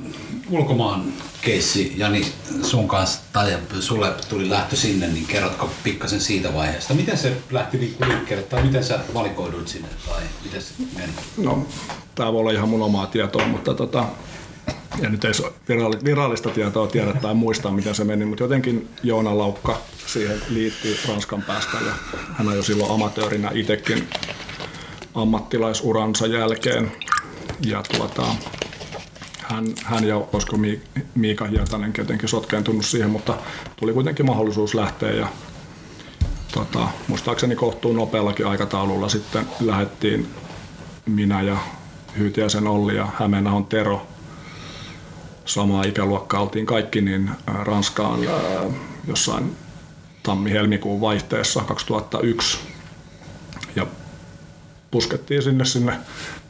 [0.49, 2.25] ulkomaan keissi, Jani,
[2.61, 6.93] sun kanssa, tai sulle tuli lähtö sinne, niin kerrotko pikkasen siitä vaiheesta?
[6.93, 11.13] Miten se lähti liikkeelle, tai miten sä valikoiduit sinne, tai miten se meni?
[11.37, 11.67] No,
[12.15, 14.05] tämä voi olla ihan mun omaa tietoa, mutta tota,
[15.01, 15.31] ja nyt ei
[16.03, 21.41] virallista tietoa tiedä tai muista, miten se meni, mutta jotenkin Joona Laukka siihen liittyy Ranskan
[21.41, 21.93] päästä ja
[22.33, 24.07] hän on jo silloin amatöörinä itsekin
[25.15, 26.91] ammattilaisuransa jälkeen.
[27.65, 28.25] Ja tuota,
[29.41, 30.81] hän, hän ja olisiko Mi-
[31.15, 33.37] Miika Hietanen jotenkin sotkeentunut siihen, mutta
[33.79, 35.27] tuli kuitenkin mahdollisuus lähteä ja
[36.53, 40.27] tota, muistaakseni kohtuun nopeallakin aikataululla sitten lähdettiin
[41.05, 41.57] minä ja
[42.17, 44.07] Hyytiäisen Olli ja Hämeenahon Tero
[45.45, 46.41] samaa ikäluokkaa.
[46.41, 48.19] Oltiin kaikki niin Ranskaan
[49.07, 49.55] jossain
[50.23, 52.59] tammi-helmikuun vaihteessa 2001
[53.75, 53.87] ja
[54.91, 55.93] puskettiin sinne sinne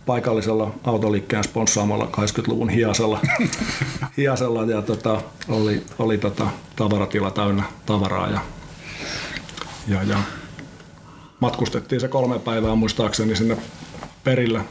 [0.06, 3.20] paikallisella autoliikkeen sponssaamalla 80-luvun hiasella,
[4.18, 8.40] hiasella ja tota, oli, oli tota, tavaratila täynnä tavaraa ja,
[9.88, 10.18] ja, ja
[11.40, 13.58] matkustettiin se kolme päivää muistaakseni sinne
[14.24, 14.62] perille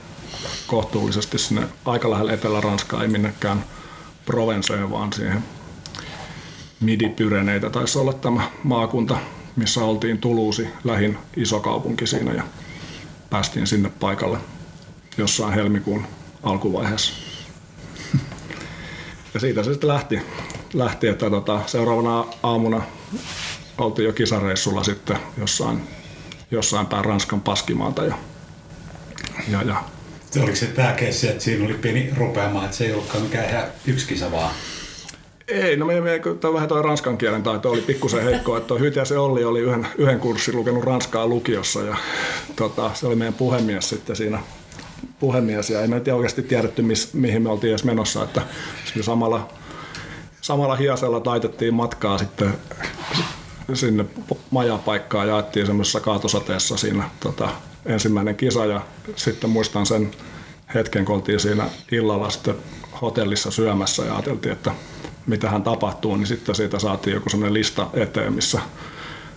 [0.66, 3.64] kohtuullisesti sinne aika lähellä Etelä-Ranskaa, ei minnekään
[4.26, 5.44] Provenceen, vaan siihen
[6.80, 9.18] Midi-Pyreneitä taisi olla tämä maakunta,
[9.56, 12.42] missä oltiin Tuluusi, lähin iso kaupunki siinä ja
[13.30, 14.38] päästiin sinne paikalle
[15.18, 16.06] jossain helmikuun
[16.42, 17.12] alkuvaiheessa.
[19.34, 20.20] Ja siitä se sitten lähti,
[20.74, 22.82] lähti että tota, seuraavana aamuna
[23.78, 25.80] oltiin jo kisareissulla sitten jossain,
[26.50, 28.14] jossain päin Ranskan paskimaata ja,
[29.48, 29.84] ja, ja
[30.38, 34.06] Oliko se tämä että siinä oli pieni rupeama, että se ei ollutkaan mikään ihan yksi
[34.06, 34.50] kisa vaan?
[35.48, 38.80] Ei, no me, me toi, vähän toi ranskan kielen taito oli pikkusen heikko, että toi
[38.80, 41.96] Hyt ja se Olli oli yhden, yhden kurssin lukenut ranskaa lukiossa ja
[42.56, 44.42] tota, se oli meidän puhemies sitten siinä
[45.20, 48.42] puhemies ja ei me oikeasti tiedetty, mis, mihin me oltiin edes menossa, että
[49.00, 49.48] samalla,
[50.40, 52.54] samalla hiasella taitettiin matkaa sitten
[53.74, 54.04] sinne
[54.50, 57.48] majapaikkaan ja jaettiin semmoisessa kaatosateessa siinä tota,
[57.86, 58.80] ensimmäinen kisa ja
[59.16, 60.10] sitten muistan sen
[60.74, 62.54] hetken, kun oltiin siinä illalla sitten
[63.02, 64.70] hotellissa syömässä ja ajateltiin, että
[65.26, 68.60] mitähän tapahtuu, niin sitten siitä saatiin joku sellainen lista eteen, missä,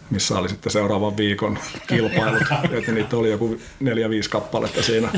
[0.09, 2.43] missä oli sitten seuraavan viikon kilpailut.
[2.71, 5.09] että niitä oli joku neljä, viisi kappaletta siinä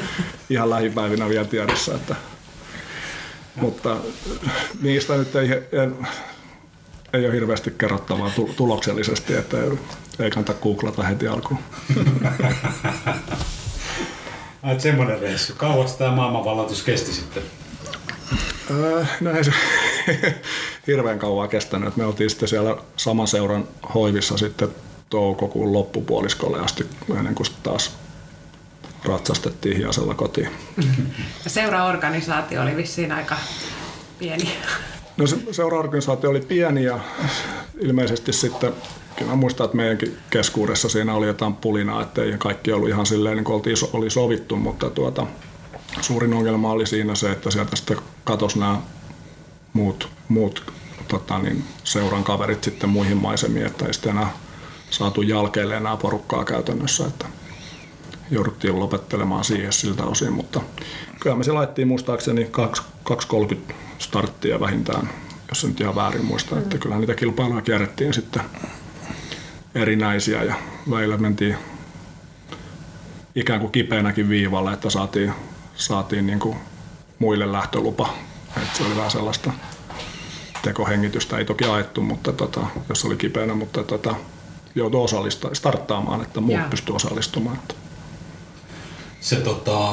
[0.49, 1.95] ihan lähipäivinä vielä tiedossa.
[1.95, 2.15] Että,
[3.55, 3.97] mutta
[4.81, 6.07] niistä nyt ei, en,
[7.13, 9.57] ei ole hirveästi kerrottavaa tuloksellisesti, että
[10.19, 11.59] ei kannata googlata heti alkuun.
[14.63, 15.53] Ai, semmoinen reissu.
[15.57, 17.43] Kauaksi tämä maailmanvalloitus kesti sitten?
[18.71, 19.53] Öö, no ei se
[20.87, 21.97] hirveän kauan kestänyt.
[21.97, 24.69] Me oltiin sitten siellä saman seuran hoivissa sitten
[25.09, 26.85] toukokuun loppupuoliskolle asti
[27.17, 27.97] ennen kuin taas
[29.03, 30.49] ratsastettiin hiasella kotiin.
[31.47, 33.37] Seuraorganisaatio oli vissiin aika
[34.19, 34.51] pieni.
[35.17, 36.99] No se seuraorganisaatio oli pieni ja
[37.79, 38.73] ilmeisesti sitten
[39.15, 43.05] kyllä mä muistan, että meidänkin keskuudessa siinä oli jotain pulinaa, että ei kaikki ollut ihan
[43.05, 45.27] silleen niin kuin oltiin, oli sovittu, mutta tuota,
[46.01, 48.81] suurin ongelma oli siinä se, että sieltä sitten katosi nämä
[49.73, 50.73] muut, muut
[51.07, 54.33] tota, niin, seuran kaverit sitten muihin maisemiin, että ei sitten enää
[54.89, 57.25] saatu jälkeelle enää porukkaa käytännössä, että
[58.31, 60.61] jouduttiin lopettelemaan siihen siltä osin, mutta
[61.19, 62.49] kyllä me se laittiin muistaakseni
[63.09, 65.09] 2.30 starttia vähintään,
[65.49, 68.43] jos en nyt ihan väärin muista, että kyllä niitä kilpailuja kierrettiin sitten
[69.75, 70.55] erinäisiä ja
[70.89, 71.55] välillä mentiin
[73.35, 75.33] ikään kuin kipeänäkin viivalle, että saatiin,
[75.75, 76.57] saatiin niin kuin
[77.19, 78.13] muille lähtölupa.
[78.57, 79.51] että se oli vähän sellaista
[80.61, 84.15] tekohengitystä, ei toki ajettu, mutta tota, jos oli kipeänä, mutta tota,
[84.75, 87.55] joutui osallistumaan, starttaamaan, että muut pystyivät osallistumaan.
[87.55, 87.75] Että.
[89.21, 89.91] Se tota,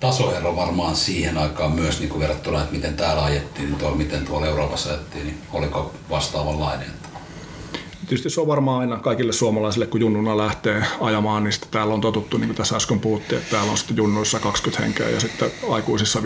[0.00, 4.26] tasoero varmaan siihen aikaan myös niin kuin verrattuna, että miten täällä ajettiin, niin tuolla, miten
[4.26, 7.03] tuolla Euroopassa ajettiin, niin oliko vastaavanlainen?
[8.06, 12.00] Tietysti se on varmaan aina kaikille suomalaisille, kun junnuna lähtee ajamaan, niin sitten täällä on
[12.00, 15.50] totuttu, niin kuin tässä äsken puhuttiin, että täällä on sitten junnuissa 20 henkeä ja sitten
[15.70, 16.20] aikuisissa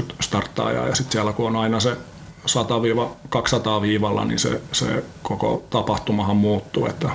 [0.00, 0.88] 50-60 starttaajaa.
[0.88, 1.96] Ja sitten siellä kun on aina se
[2.46, 7.10] 100-200 viivalla, niin se, se koko tapahtumahan muuttuu, että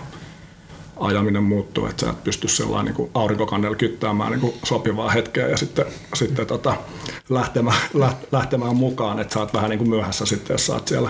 [0.99, 5.85] ajaminen muuttuu, että sä et pysty sellainen niin aurinkokannella kyttäämään niin sopivaa hetkeä ja sitten,
[6.13, 6.77] sitten tota,
[7.29, 7.77] lähtemään,
[8.31, 11.09] lähtemään mukaan, että sä oot vähän niin kuin myöhässä sitten, jos sä oot siellä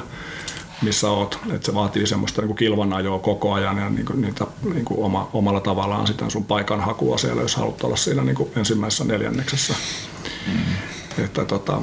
[0.82, 1.40] missä oot.
[1.54, 5.30] Että se vaatii semmoista niin kilvanajoa koko ajan ja niin kuin, niitä niin kuin oma,
[5.34, 9.74] omalla tavallaan sitä sun paikan hakua siellä, jos haluat olla siinä niin kuin ensimmäisessä neljänneksessä.
[10.48, 11.24] Mm.
[11.24, 11.82] Että, tota,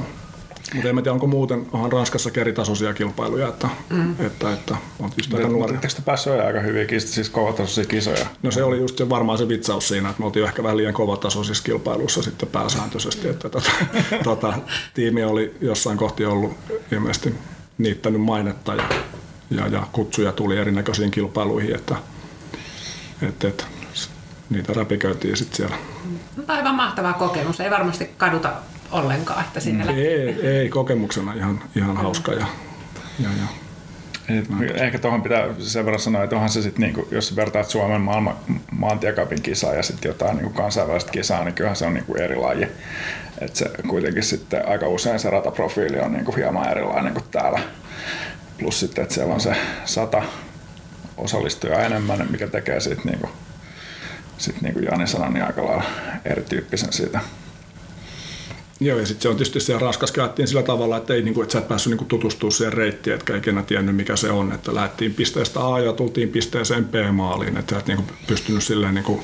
[0.73, 4.15] mutta en tiedä, onko muuten, onhan Ranskassa eritasoisia kilpailuja, että, mm.
[4.19, 5.79] että, että on tietysti aika nuoria.
[5.83, 8.25] Eikö päässyt aika hyviä, siis kovatasoisia kisoja?
[8.43, 11.63] No se oli just varmaan se vitsaus siinä, että me oltiin ehkä vähän liian kovatasoisissa
[11.63, 13.71] kilpailuissa sitten pääsääntöisesti, että tota,
[14.23, 14.53] tota,
[14.93, 16.57] tiimi oli jossain kohti ollut
[16.91, 17.35] ilmeisesti
[17.77, 18.83] niittänyt mainetta ja,
[19.49, 21.95] ja, ja kutsuja tuli erinäköisiin kilpailuihin, että,
[23.21, 23.63] että, että
[24.49, 25.75] niitä räpiköitiin sitten siellä.
[26.35, 28.53] Mutta aivan mahtava kokemus, ei varmasti kaduta
[28.91, 32.45] ollenkaan, että sinne ei, ei, kokemuksena ihan, ihan hauska ja,
[33.19, 33.65] ja, ja
[34.29, 38.01] et, ehkä tuohon pitää sen verran sanoa, että onhan se sitten, niinku, jos vertaat Suomen
[38.01, 38.35] maailman
[38.71, 42.67] maantiekapin kisaa ja sitten jotain niinku kansainvälistä kisaa, niin kyllähän se on niinku eri laji.
[43.41, 47.59] Et se kuitenkin sitten aika usein se rataprofiili on niinku hieman erilainen kuin täällä.
[48.57, 49.55] Plus sitten, että siellä on se
[49.85, 50.23] sata
[51.17, 53.29] osallistujaa enemmän, mikä tekee siitä, niinku,
[54.37, 55.83] sit niin kuin Jani sanoi, niin aika lailla
[56.25, 57.19] erityyppisen siitä
[58.79, 61.43] Joo, ja sitten se on tietysti siellä raskas käyttiin sillä tavalla, että, ei, niin kuin,
[61.43, 64.51] että sä et päässyt niin tutustumaan siihen reittiin, etkä ikinä tiennyt mikä se on.
[64.51, 68.93] Että lähdettiin pisteestä A ja tultiin pisteeseen B-maaliin, että sä et niin kuin, pystynyt silleen
[68.93, 69.21] niin kuin,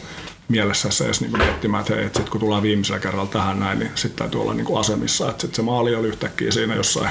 [0.48, 3.92] mielessä edes niin miettimään, että, hei, että sit kun tullaan viimeisellä kerralla tähän näin, niin
[3.96, 5.30] sitten täytyy olla niin kuin asemissa.
[5.30, 7.10] Että sit se maali oli yhtäkkiä siinä jossain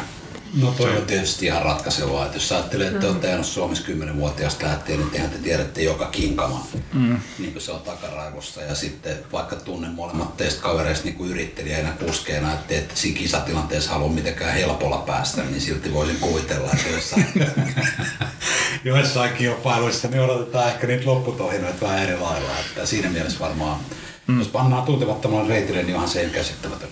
[0.55, 4.67] No toi on tietysti ihan ratkaisevaa, että jos ajattelee, että te olette ajanut Suomessa 10-vuotiaasta
[4.67, 7.21] lähtien, niin tehän te tiedätte joka kinkaman, mm.
[7.39, 8.63] niin kuin se on takaraivossa.
[8.63, 13.91] Ja sitten vaikka tunnen molemmat teistä kavereista niin kuin yrittelijänä, kuskeena, että ette siinä kisatilanteessa
[13.91, 17.27] halua mitenkään helpolla päästä, niin silti voisin kuvitella, että jossain,
[18.85, 22.59] joissain kilpailuissa me odotetaan ehkä niitä lopputohinoita vähän eri lailla.
[22.61, 23.81] Että siinä mielessä varmaan,
[24.27, 24.39] mm.
[24.39, 26.89] jos pannaan tuntemattomalle reitille, niin onhan se ihan käsittämätön.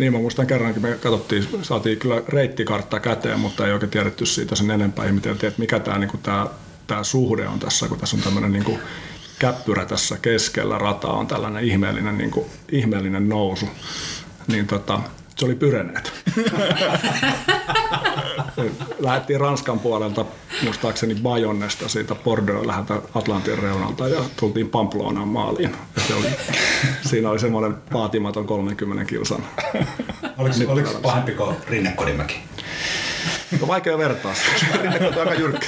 [0.00, 4.54] Niin, mä muistan kerrankin, me katsottiin, saatiin kyllä reittikartta käteen, mutta ei oikein tiedetty siitä
[4.54, 5.06] sen enempää.
[5.06, 5.80] Ihmeteltiin, että mikä
[6.22, 6.46] tämä
[6.86, 8.78] tää suhde on tässä, kun tässä on tämmöinen niinku,
[9.38, 13.68] käppyrä tässä keskellä rataa, on tällainen ihmeellinen, niinku, ihmeellinen nousu.
[14.46, 15.00] Niin tota,
[15.36, 16.12] se oli Pyreneet.
[18.98, 20.24] Lähettiin Ranskan puolelta,
[20.62, 25.76] muistaakseni Bayonnesta, siitä Bordeaux läheltä Atlantin reunalta ja tultiin Pamplonaan maaliin.
[25.96, 26.26] Ja se oli,
[27.08, 29.44] siinä oli semmoinen vaatimaton 30 kilsan.
[30.38, 32.38] Oliko, oliko se pahempi kuin Rinnekodimäki?
[33.60, 34.34] No vaikea vertaa.
[34.82, 35.66] Rinnekot on aika jyrkkä,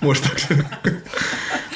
[0.00, 0.62] muistaakseni.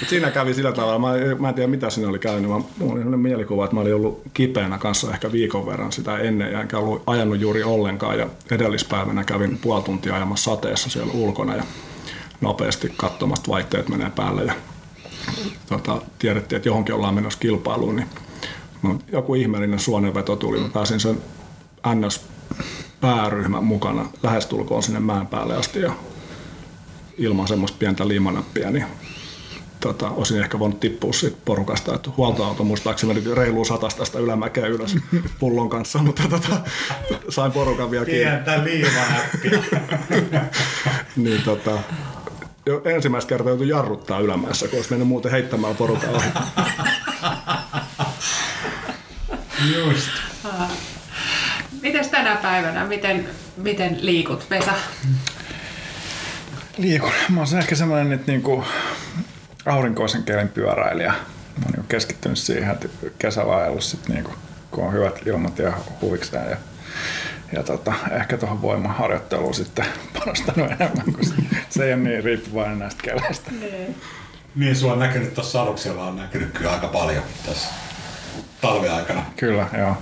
[0.06, 3.00] Siinä kävi sillä tavalla, mä, mä en tiedä mitä siinä oli käynyt, mä, mulla oli
[3.00, 6.78] sellainen mielikuva, että mä olin ollut kipeänä kanssa ehkä viikon verran sitä ennen ja enkä
[6.78, 8.18] ollut ajanut juuri ollenkaan.
[8.18, 11.62] Ja edellispäivänä kävin puoli tuntia ajamassa sateessa siellä ulkona ja
[12.40, 14.44] nopeasti katsomasta vaihteet menee päälle.
[14.44, 14.54] Ja
[15.68, 18.08] tota, tiedettiin, että johonkin ollaan menossa kilpailuun, niin
[19.12, 20.60] joku ihmeellinen suonenveto tuli.
[20.60, 21.22] Mä pääsin sen
[21.94, 22.26] NS
[23.00, 25.92] pääryhmän mukana lähestulkoon sinne mäen päälle asti ja
[27.18, 28.84] ilman semmoista pientä liimanappia, niin
[29.80, 34.66] tota, olisin ehkä voinut tippua siitä porukasta, että huoltoauto muistaakseni meni reiluun satasta tästä ylämäkeä
[34.66, 34.96] ylös
[35.38, 36.60] pullon kanssa, mutta tota,
[37.28, 38.24] sain porukan vielä kiinni.
[38.24, 39.62] Pientä liimanäppiä.
[41.16, 41.78] Niin, tota,
[42.66, 46.26] jo ensimmäistä kertaa joutui jarruttaa ylämäessä, kun olisi mennyt muuten heittämään porukan ohi.
[49.74, 50.08] Just.
[51.82, 54.72] Mites tänä päivänä, miten, miten liikut, Vesa?
[56.78, 57.12] Liikun.
[57.28, 58.64] Mä oon ehkä semmoinen nyt niinku
[59.70, 61.12] aurinkoisen kielen pyöräilijä.
[61.12, 62.88] Mä oon niinku keskittynyt siihen, että
[63.18, 64.30] kesällä ajellut sit niinku,
[64.70, 66.50] kun on hyvät ilmat ja huvikseen.
[66.50, 66.56] Ja,
[67.52, 69.86] ja tota, ehkä tuohon voimaharjoitteluun sitten
[70.18, 71.34] panostanut enemmän, kun se,
[71.68, 73.50] se ei ole niin riippuvainen näistä keleistä.
[74.54, 77.68] Niin, sulla on näkynyt tuossa aluksella on näkynyt kyllä aika paljon tässä
[78.60, 79.24] talviaikana.
[79.36, 79.96] Kyllä, joo.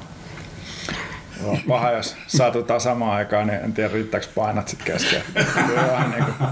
[1.43, 5.23] Joo, paha, jos satutaan samaan aikaan, niin en tiedä riittääkö painat sitten kesken.
[5.35, 6.49] Niin kuin,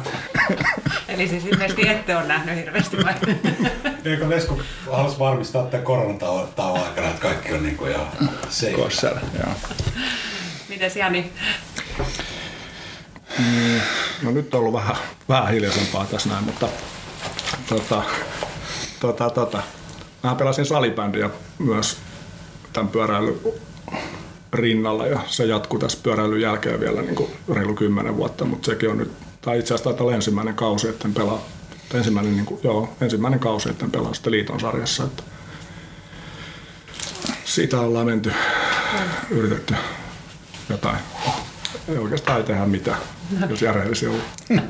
[1.08, 3.14] Eli siis ilmeisesti ette ole nähnyt hirveästi vai?
[4.04, 4.62] Eikö Vesku
[4.92, 8.06] halusi varmistaa tämän koronatauon aikana, että kaikki on niin kuin ihan
[8.48, 8.72] safe.
[8.72, 9.54] kosher, joo.
[10.68, 11.32] Mites Jani?
[14.22, 14.96] No nyt on ollut vähän,
[15.28, 16.68] vähän hiljaisempaa tässä näin, mutta
[17.68, 18.02] tota,
[19.00, 19.62] tota, tota.
[20.22, 21.98] Mä pelasin salibändiä myös
[22.72, 23.40] tämän pyöräilyn
[24.54, 28.90] rinnalla ja se jatkuu tässä pyöräilyn jälkeen vielä niin kuin reilu kymmenen vuotta, mutta sekin
[28.90, 31.42] on nyt, tai itse asiassa taitaa olla ensimmäinen kausi, että pelaa,
[31.88, 35.22] tai ensimmäinen, niin kuin, joo, ensimmäinen kausi, että pelaa sitten liiton sarjassa, että
[37.44, 38.32] siitä ollaan menty,
[39.30, 39.74] yritetty
[40.68, 40.98] jotain.
[41.88, 42.98] Ei oikeastaan ei tehdä mitään,
[43.48, 44.22] jos järjellisiä on.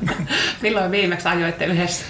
[0.61, 2.05] Milloin viimeksi ajoitte yhdessä?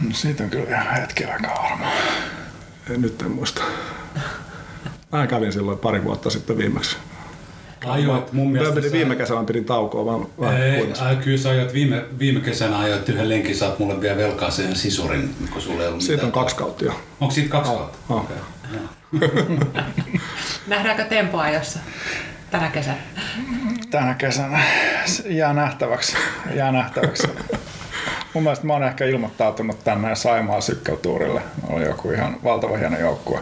[0.00, 1.92] No, siitä on kyllä ihan hetki aikaa varmaan.
[2.90, 3.62] En, nyt en muista.
[5.12, 6.96] Mä kävin silloin pari vuotta sitten viimeksi.
[7.86, 8.74] Ajoit mun Mä mielestä...
[8.74, 12.78] pidin sä- viime kesänä pidin taukoa, vaan vähän Ei, kyllä sä ajoit viime, viime kesänä
[12.78, 16.12] ajoit yhden lenkin, sä oot mulle vielä velkaa sen sisurin, kun sulla ei ollut Siitä
[16.12, 16.26] mitään.
[16.26, 17.00] on kaksi kautta jo.
[17.20, 17.98] Onko siitä kaksi kautta?
[18.08, 18.16] Oh.
[18.24, 18.36] Okei.
[20.66, 21.78] Nähdäänkö tempoajossa
[22.50, 22.96] tänä kesänä?
[23.90, 24.60] Tänä kesänä
[25.26, 26.16] jää nähtäväksi.
[26.54, 27.28] Jää nähtäväksi.
[28.34, 31.42] Mun mielestä mä oon ehkä ilmoittautunut tänne Saimaa sykkeltuurille.
[31.68, 33.40] Oli joku ihan valtava hieno joukkue.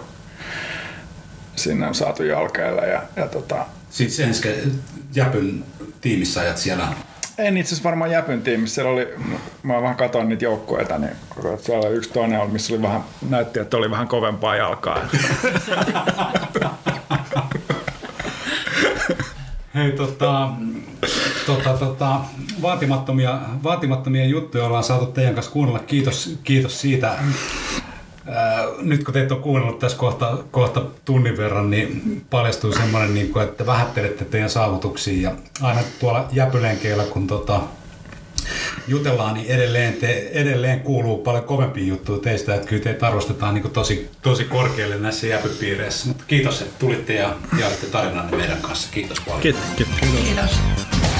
[1.64, 4.48] Sinne on saatu jalkeille ja, ja tota, Sitten ensi
[5.14, 5.64] Jäpyn
[6.00, 6.88] tiimissä ajat siellä.
[7.38, 8.74] En itse asiassa varmaan Jäpyn tiimissä.
[8.74, 9.14] Siellä oli,
[9.62, 11.12] mä vähän katsoin niitä joukkueita, niin
[11.58, 14.98] siellä oli yksi toinen, oli, missä oli vähän, näytti, että oli vähän kovempaa jalkaa.
[19.74, 20.48] Hei, tota,
[21.46, 22.20] tota, tota,
[22.62, 25.78] vaatimattomia, vaatimattomia juttuja ollaan saatu teidän kanssa kuunnella.
[25.78, 27.18] Kiitos, kiitos siitä.
[28.82, 33.44] Nyt kun teitä on kuunnellut tässä kohta, kohta tunnin verran, niin paljastuu semmoinen, niin kuin,
[33.44, 35.30] että vähättelette teidän saavutuksia.
[35.30, 37.60] Ja aina tuolla jäpylenkeillä, kun tota,
[38.88, 43.62] jutellaan, niin edelleen, te, edelleen kuuluu paljon kovempia juttuja teistä, että kyllä teitä arvostetaan niin
[43.62, 46.08] kuin tosi, tosi korkealle näissä jäpypiireissä.
[46.08, 48.88] Mutta kiitos, että tulitte ja jaoitte tarinanne meidän kanssa.
[48.92, 49.42] Kiitos paljon.
[49.42, 49.62] Kiitos.
[49.76, 49.94] Kiitos.
[50.00, 51.13] Kiitos.